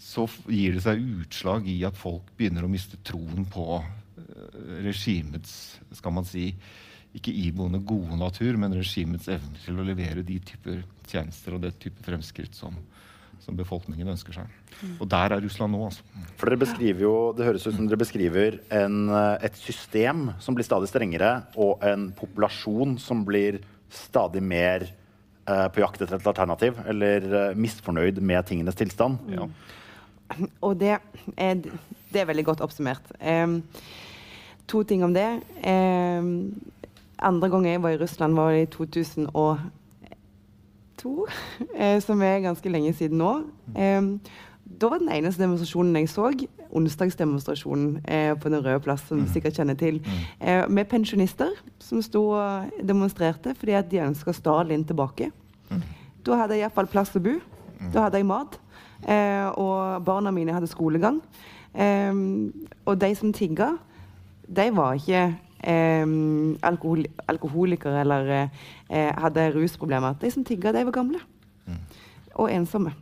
[0.00, 5.76] så, gir det seg utslag i at folk begynner å miste troen på eh, regimets
[5.94, 6.50] skal man si,
[7.14, 11.76] ikke iboende gode natur, men regimets evne til å levere de typer tjenester og det
[11.82, 12.74] type fremskritt som,
[13.44, 14.50] som befolkningen ønsker seg.
[14.98, 16.04] Og der er Russland nå, altså.
[16.38, 20.56] For dere beskriver jo, Det høres ut som dere beskriver en, eh, et system som
[20.56, 24.86] blir stadig strengere, og en populasjon som blir stadig mer
[25.46, 29.18] eh, på jakt etter et alternativ, eller eh, misfornøyd med tingenes tilstand.
[29.28, 29.48] Ja.
[30.64, 30.96] og det
[31.36, 31.54] er,
[32.12, 33.04] det er veldig godt oppsummert.
[33.20, 33.62] Um,
[34.66, 35.28] to ting om det.
[35.60, 36.54] Um,
[37.18, 38.66] andre gang jeg var i Russland, var i
[41.04, 41.26] 2002,
[41.76, 43.36] eh, som er ganske lenge siden nå.
[43.76, 44.10] Eh,
[44.64, 46.30] da var den eneste demonstrasjonen jeg så,
[46.74, 50.00] onsdagsdemonstrasjonen eh, på Den røde plass, som du sikkert kjenner til,
[50.40, 55.30] eh, med pensjonister som sto og demonstrerte fordi at de ønska Stalin tilbake.
[56.24, 57.38] Da hadde jeg iallfall plass å bo.
[57.92, 58.58] Da hadde jeg mat.
[59.06, 61.20] Eh, og barna mine hadde skolegang.
[62.86, 63.74] Og de som tigga,
[64.48, 65.34] de var ikke
[65.66, 66.04] eh,
[66.62, 68.30] alkohol alkoholikere eller
[68.90, 70.18] eh, hadde rusproblemer.
[70.20, 71.20] De som tigga, de var gamle.
[72.34, 72.92] Og ensomme.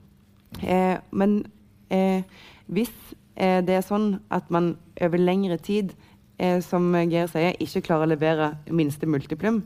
[0.62, 1.42] Eh, men
[1.90, 2.22] eh,
[2.66, 2.92] hvis
[3.36, 5.94] eh, det er sånn at man over lengre tid,
[6.38, 9.62] eh, som Geir sier, ikke klarer å levere minste multiplum,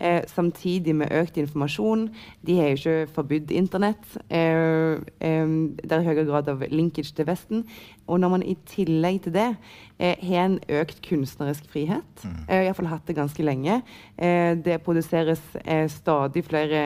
[0.00, 2.08] eh, samtidig med økt informasjon
[2.46, 4.16] De har jo ikke forbudt Internett.
[4.30, 7.64] Eh, det er høyere grad av linkage til Vesten.
[8.06, 9.48] Og når man i tillegg til det
[9.98, 12.36] har en økt kunstnerisk frihet, mm.
[12.48, 13.80] eh, iallfall hatt det ganske lenge
[14.16, 15.40] Det produseres
[15.88, 16.82] stadig flere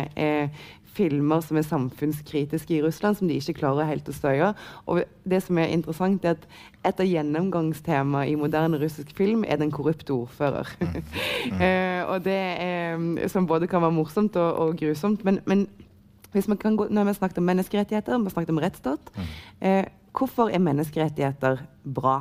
[1.00, 4.52] filmer som er samfunnskritiske i Russland, som de ikke klarer helt å støye.
[4.90, 6.46] Og det som er interessant, er at
[6.90, 10.74] et av gjennomgangstemaene i moderne russisk film er den korrupte ordfører.
[10.80, 10.88] Mm.
[11.40, 11.56] Mm.
[11.56, 15.24] uh, og det er, som både kan være morsomt og, og grusomt.
[15.24, 15.64] Men, men
[16.34, 19.12] hvis man kan gå, når vi har snakket om menneskerettigheter, vi har snakket om rettsstat,
[19.64, 21.64] uh, hvorfor er menneskerettigheter
[21.96, 22.18] bra?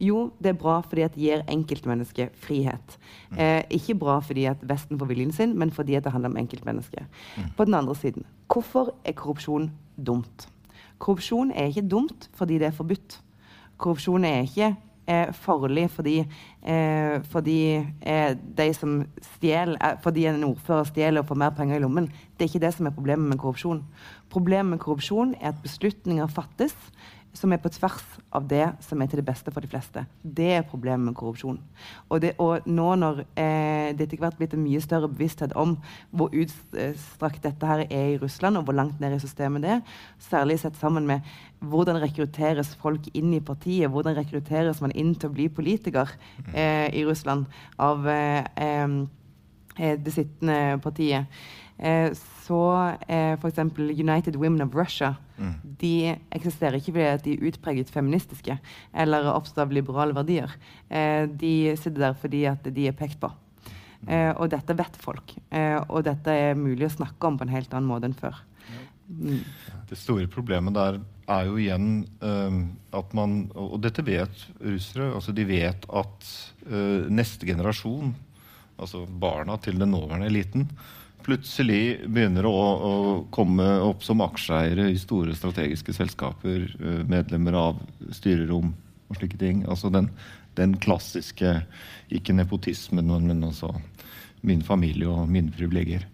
[0.00, 2.98] Jo, det er bra fordi det gir enkeltmennesket frihet.
[3.30, 3.38] Mm.
[3.42, 7.06] Eh, ikke bra fordi at Vesten får viljen sin, men fordi det handler om enkeltmennesket.
[7.36, 7.48] Mm.
[7.56, 10.48] På den andre siden, hvorfor er korrupsjon dumt?
[10.98, 13.20] Korrupsjon er ikke dumt fordi det er forbudt.
[13.78, 14.76] Korrupsjon er ikke
[15.08, 16.18] eh, farlig fordi,
[16.62, 17.58] eh, fordi
[18.00, 19.00] eh, de som
[19.34, 22.06] stjeler, eh, fordi en ordfører stjeler og får mer penger i lommen.
[22.06, 23.84] Det er ikke det som er problemet med korrupsjon.
[24.30, 26.76] Problemet med korrupsjon er at beslutninger fattes
[27.36, 30.04] som er på tvers av det som er til det beste for de fleste.
[30.22, 31.58] Det er problemet med korrupsjon.
[32.08, 35.76] Og, det, og nå når eh, det etter hvert blitt en mye større bevissthet om
[36.10, 39.94] hvor utstrakt dette her er i Russland, og hvor langt ned i systemet det er,
[40.30, 41.26] særlig sett sammen med
[41.58, 46.10] hvordan rekrutteres folk inn i partiet, hvordan rekrutteres man inn til å bli politiker
[46.54, 47.46] eh, i Russland
[47.78, 49.06] av eh, eh
[49.78, 51.30] det sittende partiet.
[51.78, 52.10] Eh,
[52.48, 52.60] så
[53.08, 53.60] eh, f.eks.
[53.78, 55.54] United Women of Russia mm.
[55.80, 58.56] de eksisterer ikke fordi de er utpreget feministiske
[58.92, 60.54] eller oppstår av liberale verdier.
[60.88, 63.30] Eh, de sitter der fordi at de er pekt på.
[64.00, 64.10] Mm.
[64.14, 65.34] Eh, og dette vet folk.
[65.50, 68.40] Eh, og dette er mulig å snakke om på en helt annen måte enn før.
[69.08, 69.40] Mm.
[69.88, 72.58] Det store problemet der er jo igjen uh,
[72.96, 75.06] at man Og dette vet russere.
[75.16, 76.28] altså De vet at
[76.68, 78.12] uh, neste generasjon,
[78.76, 80.68] altså barna til den nåværende eliten,
[81.28, 82.92] plutselig begynner å, å,
[83.34, 87.82] komme opp som aksjeeiere i store strategiske selskaper, eh, medlemmer av
[88.16, 88.72] styrerom
[89.08, 89.62] og slike ting.
[89.68, 90.08] Altså den,
[90.56, 91.58] den klassiske
[92.14, 93.74] ikke nepotismen, men altså
[94.46, 96.06] min familie og mine privilegier.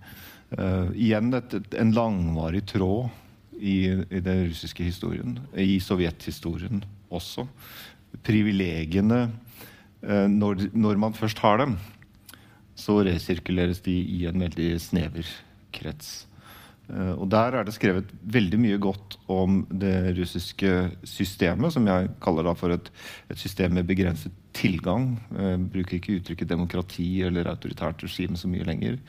[0.55, 3.09] Uh, igjen et, en langvarig tråd
[3.59, 7.47] i, i den russiske historien, i sovjethistorien også.
[8.25, 9.25] Privilegiene,
[10.07, 11.75] uh, når, når man først har dem,
[12.79, 15.29] så resirkuleres de i en veldig snever
[15.75, 16.25] krets.
[16.85, 20.73] Uh, og Der er det skrevet veldig mye godt om det russiske
[21.09, 22.91] systemet, som jeg kaller da for et,
[23.33, 25.15] et system med begrenset tilgang.
[25.33, 29.01] Jeg bruker ikke uttrykket demokrati eller autoritært regime så mye lenger.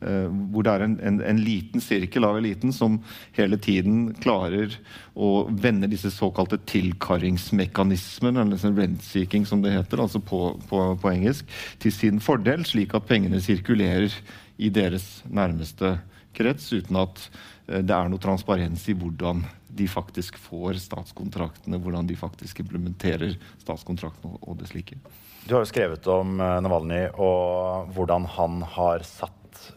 [0.00, 2.94] Uh, hvor det er en, en, en, liten sirkel av eliten som
[3.36, 4.72] hele tiden klarer
[5.12, 11.50] å vende disse såkalte tilkarringsmekanismene, eller rent-seeking som det heter, altså på, på, på, engelsk,
[11.84, 14.14] til sin fordel, slik at pengene sirkulerer
[14.56, 15.98] i deres nærmeste
[16.32, 17.20] krets, uten at
[17.68, 23.36] uh, det er noe transparens i hvordan de faktisk får statskontraktene, hvordan de faktisk implementerer
[23.60, 24.96] statskontraktene og, det slike.
[25.44, 29.36] Du har jo skrevet om uh, Navalny og hvordan han har satt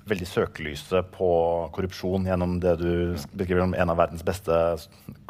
[0.09, 1.29] veldig søkelyset på
[1.75, 2.91] korrupsjon gjennom det du
[3.33, 4.59] beskriver som en av verdens beste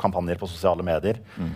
[0.02, 1.22] kampanjer på sosiale medier.
[1.38, 1.54] Mm.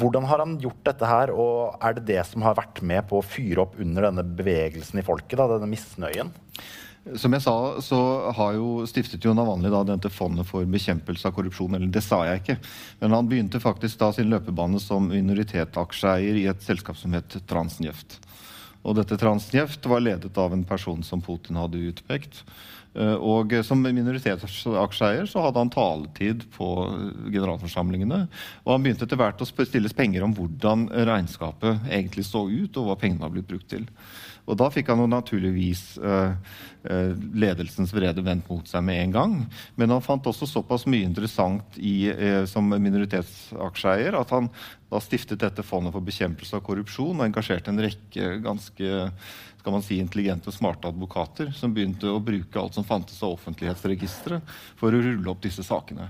[0.00, 3.20] Hvordan har han gjort dette her, og er det det som har vært med på
[3.20, 6.32] å fyre opp under denne bevegelsen i folket, da, denne misnøyen?
[7.16, 7.98] Som jeg sa, så
[8.36, 11.78] har jo stiftet jo Navalny da dette fondet for bekjempelse av korrupsjon.
[11.78, 12.58] Eller det sa jeg ikke.
[13.00, 18.18] Men han begynte faktisk da sin løpebane som minoritetsaksjeeier i et selskap som het Transnjeft.
[18.80, 22.44] Og dette Transnjeft var ledet av en person som Putin hadde utpekt.
[22.94, 26.70] Eh, og som minoritetsaksjeeier så hadde han taletid på
[27.28, 28.24] generalforsamlingene.
[28.64, 32.88] Og han begynte etter hvert å stilles penger om hvordan regnskapet egentlig så ut, og
[32.88, 33.86] hva pengene var blitt brukt til.
[34.50, 36.34] Og da fikk han jo naturligvis uh,
[37.38, 39.36] ledelsens vrede vendt mot seg med en gang.
[39.78, 44.50] Men han fant også såpass mye interessant i, uh, som minoritetsaksjeeier at han
[44.90, 49.04] da stiftet dette fondet for bekjempelse av korrupsjon og engasjerte en rekke ganske
[49.60, 53.36] skal man si, intelligente og smarte advokater som begynte å bruke alt som fantes av
[53.36, 54.40] offentlighetsregistre
[54.80, 56.08] for å rulle opp disse sakene.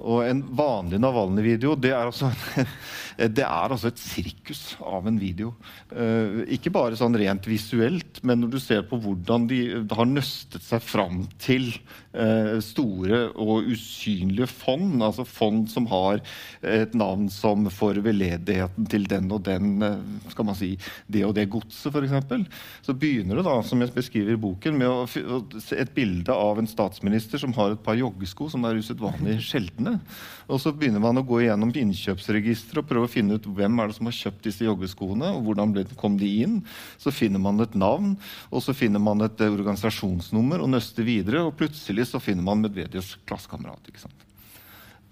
[0.00, 2.30] Og en vanlig Navalnyj-video det, altså,
[3.36, 5.52] det er altså et sirkus av en video.
[5.92, 9.60] Uh, ikke bare sånn rent visuelt, men når du ser på hvordan de
[9.92, 11.68] har nøstet seg fram til
[12.16, 16.22] uh, store og usynlige fond, altså fond som har
[16.64, 20.00] et navn som for veldedigheten til den og den uh,
[20.32, 20.72] skal man si,
[21.04, 22.48] det og det godset, f.eks.,
[22.82, 25.04] så begynner det da, som jeg beskriver i boken, med å,
[25.60, 29.81] se et bilde av en statsminister som har et par joggesko som er usedvanlig sjeldne
[29.82, 30.00] sjeldne.
[30.48, 33.88] Og så begynner man å gå igjennom innkjøpsregisteret og prøve å finne ut hvem er
[33.88, 36.60] det som har kjøpt disse joggeskoene, og hvordan kom de inn.
[36.98, 38.16] Så finner man et navn,
[38.50, 42.62] og så finner man et eh, organisasjonsnummer og nøster videre, og plutselig så finner man
[42.62, 43.88] Medvedevs klassekamerat.
[43.88, 44.31] ikke sant?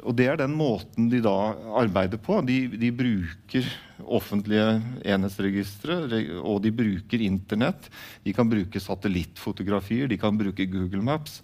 [0.00, 2.38] Og det er den måten de da arbeider på.
[2.46, 3.66] De, de bruker
[4.00, 5.98] offentlige enhetsregistre,
[6.40, 7.90] og de bruker Internett.
[8.24, 11.40] De kan bruke satellittfotografier, de kan bruke Google Maps.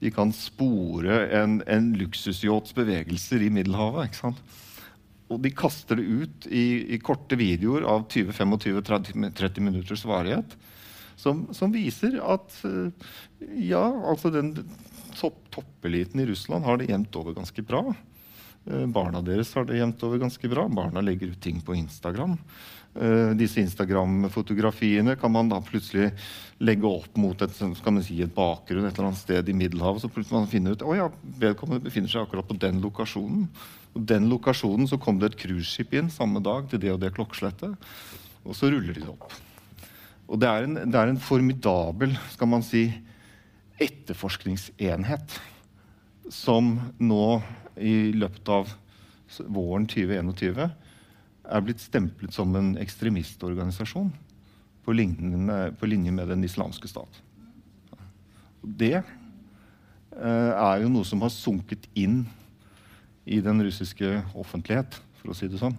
[0.00, 4.08] De kan spore en, en luksusyachts bevegelser i Middelhavet.
[4.08, 4.56] ikke sant?
[5.28, 10.56] Og de kaster det ut i, i korte videoer av 20-25-30 minutters varighet.
[11.18, 13.08] Som, som, viser at eh,
[13.66, 14.54] ja, altså den
[15.18, 17.82] topp, toppeliten i Russland har det jevnt over ganske bra.
[18.66, 20.66] Eh, barna deres har det jevnt over ganske bra.
[20.68, 22.36] Barna legger ut ting på Instagram.
[22.98, 26.08] Uh, disse Instagram-fotografiene kan man da plutselig
[26.64, 30.02] legge opp mot et, si, et, bakgrunn et eller annet sted i Middelhavet.
[30.02, 33.44] Så plutselig man finner ut å ja, vedkommende befinner seg akkurat på den lokasjonen.
[33.94, 37.12] Og den lokasjonen så kom det et cruiseskip inn samme dag til det og det
[37.14, 37.76] klokkeslettet.
[38.48, 39.36] Og så ruller de det opp.
[40.28, 42.88] Og det er en, det er en formidabel skal man si,
[43.82, 45.38] etterforskningsenhet
[46.30, 47.42] som nå
[47.78, 48.72] i løpet av
[49.46, 50.64] våren 2021
[51.48, 54.10] er blitt stemplet som en ekstremistorganisasjon
[54.84, 57.22] på, på linje med Den islamske stat.
[58.62, 62.24] Det eh, er jo noe som har sunket inn
[63.28, 65.76] i den russiske offentlighet, for å si det sånn.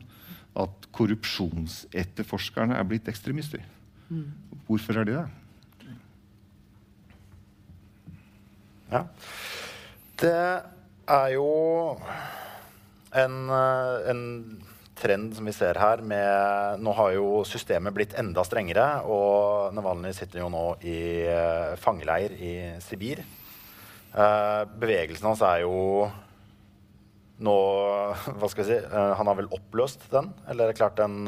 [0.58, 3.64] At korrupsjonsetterforskerne er blitt ekstremister.
[4.10, 4.30] Mm.
[4.68, 5.28] Hvorfor er de det?
[8.90, 9.04] Ja.
[10.20, 10.36] Det
[11.10, 11.50] er jo
[13.16, 14.24] en, eh, en
[15.00, 20.18] trend som vi ser her med Nå har jo systemet blitt enda strengere, og Navalnyj
[20.18, 23.24] sitter jo nå i uh, fangeleir i Sibir.
[24.12, 26.10] Uh, bevegelsen hans er jo
[27.40, 27.56] nå
[28.42, 28.80] Hva skal vi si?
[28.92, 30.34] Han har vel oppløst den?
[30.52, 31.24] Eller klart den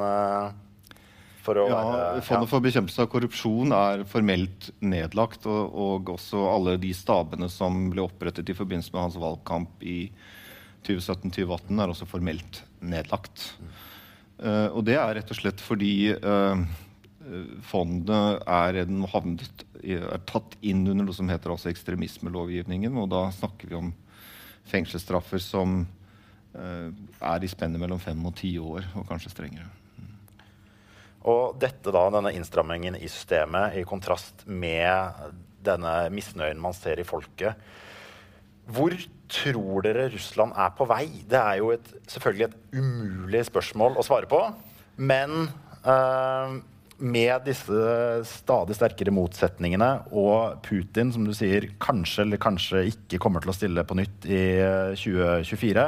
[1.41, 6.43] for å ja, være Fondet for bekjempelse av korrupsjon er formelt nedlagt, og, og også
[6.51, 9.99] alle de stabene som ble opprettet i forbindelse med hans valgkamp i
[10.87, 13.51] 2017-2018 er også formelt nedlagt.
[14.41, 16.61] Uh, og det er rett og slett fordi uh,
[17.69, 18.79] fondet er,
[19.13, 22.97] havnet, er, tatt inn under noe som heter altså ekstremismelovgivningen.
[22.97, 23.91] Og da snakker vi om
[24.71, 29.69] fengselsstraffer som uh, er i spennet mellom fem og ti år, og kanskje strengere.
[31.29, 37.05] Og dette da, denne innstrammingen i systemet, i kontrast med denne misnøyen man ser i
[37.05, 37.59] folket,
[38.71, 38.93] hvor
[39.31, 41.05] tror dere Russland er på vei?
[41.29, 44.39] Det er jo et, selvfølgelig et umulig spørsmål å svare på.
[45.01, 45.49] Men
[45.81, 46.59] eh,
[47.01, 53.43] med disse stadig sterkere motsetningene og Putin, som du sier, kanskje eller kanskje ikke kommer
[53.43, 54.43] til å stille på nytt i
[55.01, 55.87] 2024,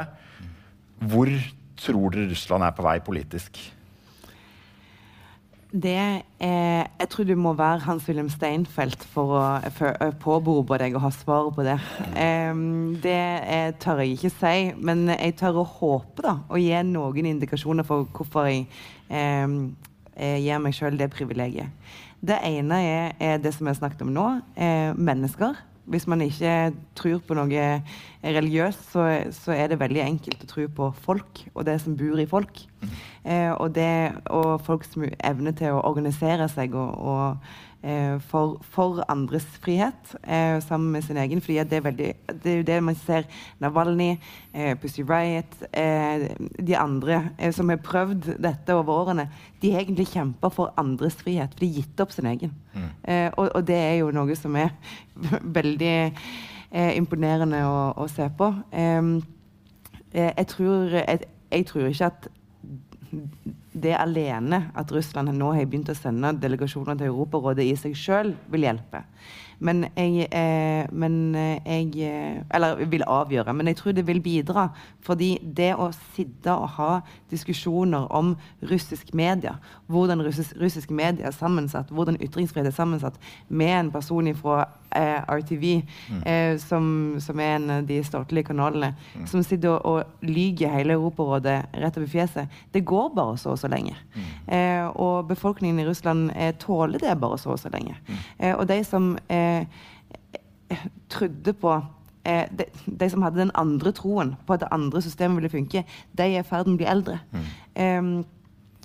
[1.10, 1.30] hvor
[1.78, 3.62] tror dere Russland er på vei politisk?
[5.74, 6.20] Det er,
[7.00, 11.64] jeg tror du må være Hans-Wilhelm Steinfeld for å påberope deg å ha svaret på
[11.66, 11.74] det.
[12.14, 16.78] Um, det er, tør jeg ikke si, men jeg tør å håpe da, og gi
[16.86, 18.68] noen indikasjoner for hvorfor jeg
[19.10, 19.74] um,
[20.14, 21.74] gir meg sjøl det privilegiet.
[22.22, 24.28] Det ene er, er, det som vi har snakket om nå.
[24.94, 25.58] mennesker.
[25.90, 27.64] Hvis man ikke tror på noe
[28.24, 29.04] religiøst, så,
[29.36, 32.62] så, er det veldig enkelt å tro på folk og det som bor i folk.
[33.24, 37.73] Eh, og, det, og folks evne til å organisere seg og, og
[38.30, 41.40] for, for, andres frihet eh, sammen med sin egen.
[41.40, 42.12] fordi det er, veldig,
[42.42, 43.26] det er jo det man ser
[43.60, 44.16] Navalny,
[44.54, 46.28] eh, Pussy Riot, eh,
[46.66, 49.28] de andre eh, som har prøvd dette over årene,
[49.60, 51.52] de har egentlig kjempa for andres frihet.
[51.52, 52.54] For de har gitt opp sin egen.
[52.74, 52.88] Mm.
[53.36, 54.72] Og, og, det er jo noe som er
[55.58, 55.96] veldig
[56.98, 58.48] imponerende å, å, se på.
[60.12, 61.20] jeg, tror, jeg,
[61.52, 62.28] jeg tror ikke at
[63.74, 68.34] det alene at Russland nå har begynt å sende delegasjoner til Europarådet i seg sjøl,
[68.52, 69.02] vil hjelpe.
[69.58, 73.54] Men jeg, eh, men jeg eh, Eller vil avgjøre.
[73.54, 74.68] Men jeg tror det vil bidra.
[75.04, 76.90] Fordi det å sitte og ha
[77.30, 79.56] diskusjoner om russisk media,
[79.86, 83.18] hvordan russisk, russisk media er sammensatt, hvordan ytringsfrihet er sammensatt,
[83.48, 84.64] med en person fra
[84.96, 85.66] eh, RTV,
[86.10, 86.22] mm.
[86.26, 86.86] eh, som,
[87.20, 89.26] som, er en av de statlige kanalene, mm.
[89.28, 93.60] som sitter og, og lyger hele Europarådet rett over fjeset, det går bare så og
[93.60, 93.96] så lenge.
[94.14, 94.28] Mm.
[94.56, 97.96] Eh, og befolkningen i Russland eh, tåler det bare så og så lenge.
[98.08, 98.22] Mm.
[98.38, 99.66] Eh, og de som eh,
[101.10, 101.74] trodde på
[102.24, 105.84] eh, de, de, som hadde den andre troen på at det andre systemet ville funke,
[106.18, 107.20] de er i ferd med å bli eldre.
[107.76, 108.24] Mm.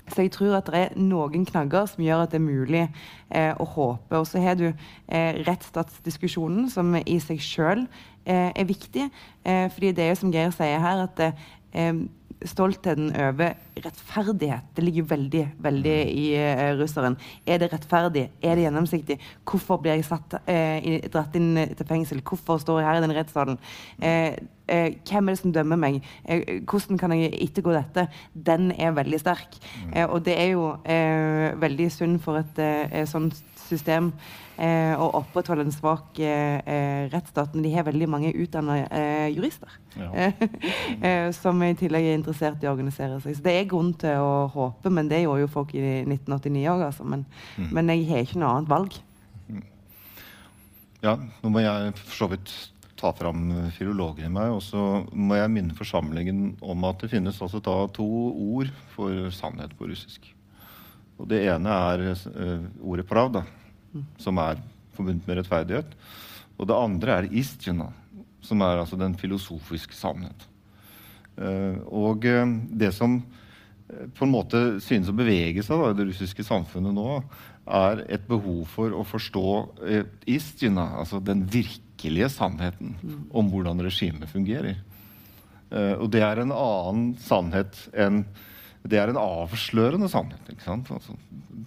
[0.09, 3.53] Så jeg tror at det er noen knagger som gjør at det er mulig eh,
[3.53, 4.17] å håpe.
[4.17, 7.85] Og så har du eh, rettsstatsdiskusjonen, som i seg sjøl
[8.25, 9.09] eh, er viktig.
[9.45, 11.93] Eh, fordi det er jo som Geir sier her, at eh,
[12.47, 14.69] stoltheten over rettferdighet.
[14.75, 16.13] Det ligger veldig veldig mm.
[16.21, 17.17] i uh, russeren.
[17.45, 18.29] Er det rettferdig?
[18.41, 19.19] Er det gjennomsiktig?
[19.47, 22.23] Hvorfor blir jeg satt, uh, i, dratt inn til fengsel?
[22.25, 23.59] Hvorfor står jeg her i den rettssalen?
[24.03, 24.33] Uh,
[24.69, 25.95] hvem er det som dømmer meg?
[26.69, 28.03] hvordan kan jeg ettergå dette?
[28.33, 29.57] Den er veldig sterk.
[29.81, 29.95] Mm.
[30.11, 30.67] og det er jo
[31.63, 34.11] veldig synd for et sånt system
[34.59, 37.55] eh, å opprettholde en svak eh, eh rettsstat.
[37.55, 40.09] Men de har veldig mange utdanna eh, jurister ja.
[41.05, 43.37] Eh, som i tillegg er interessert i å organisere seg.
[43.37, 46.83] Så det er grunn til å håpe, men det gjorde jo folk i 1989 òg,
[46.89, 47.05] altså.
[47.07, 47.25] Men,
[47.57, 47.69] mm.
[47.75, 48.99] men, jeg har ikke noe annet valg.
[49.47, 49.63] Mm.
[51.05, 52.53] Ja, nå må jeg for så vidt
[52.99, 54.51] ta fram filologen i meg.
[54.55, 58.07] Og så må jeg minne forsamlingen om at det finnes altså da to
[58.59, 60.27] ord for sannhet på russisk.
[61.19, 63.43] Og Det ene er uh, ordet 'pravda',
[64.17, 64.61] som er
[64.95, 65.95] forbundet med rettferdighet.
[66.57, 67.89] Og det andre er istina,
[68.41, 70.47] som er altså den filosofiske sannhet.
[71.39, 73.21] Uh, og uh, det som
[73.89, 77.21] på en måte synes å bevege seg da, i det russiske samfunnet nå,
[77.69, 79.49] er et behov for å forstå
[80.29, 82.95] istina, altså den virkelige sannheten
[83.29, 84.79] om hvordan regimet fungerer.
[85.71, 88.23] og det er en annen sannhet enn
[88.87, 90.51] det er en avslørende sannhet.
[90.51, 90.89] ikke sant?
[90.93, 91.15] Altså,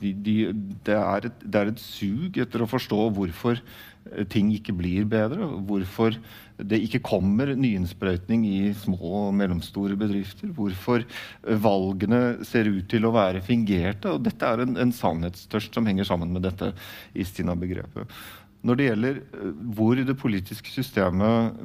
[0.00, 0.36] de, de,
[0.84, 5.04] det, er et, det, er et, sug etter å forstå hvorfor eh, ting ikke blir
[5.10, 5.44] bedre.
[5.68, 6.16] Hvorfor
[6.62, 10.50] det ikke kommer nyinnsprøytning i små og mellomstore bedrifter.
[10.56, 14.16] Hvorfor eh, valgene ser ut til å være fingerte.
[14.16, 16.72] og Dette er en, en sannhetstørst som henger sammen med dette
[17.12, 18.08] Istina-begrepet.
[18.62, 21.62] Når det gjelder eh, hvor det politiske systemet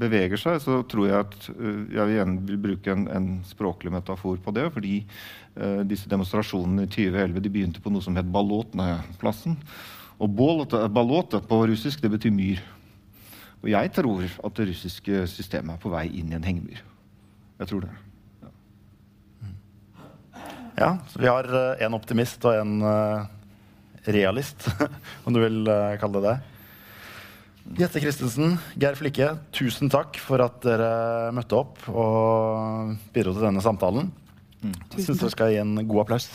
[0.00, 4.38] beveger seg, så tror jeg at eh, jeg vil igjen bruke en, en, språklig metafor
[4.40, 4.70] på det.
[4.72, 9.58] Fordi uh, disse demonstrasjonene i 2011 de begynte på noe som het Balotnaja-plassen.
[10.22, 12.62] Og balota på russisk det betyr myr.
[13.62, 16.80] Og jeg tror at det russiske systemet er på vei inn i en hengemyr.
[17.60, 17.92] Jeg tror det.
[18.40, 18.50] Ja,
[20.78, 21.52] ja så vi har
[21.82, 23.41] en optimist og uh
[24.06, 24.66] realist,
[25.26, 26.38] om du vil uh, kalle det det.
[27.78, 33.62] Jette Christensen, Geir Flikke, tusen takk for at dere møtte opp og bidro til denne
[33.62, 34.10] samtalen.
[34.62, 34.74] Mm.
[34.96, 36.26] Jeg syns dere skal gi en god applaus.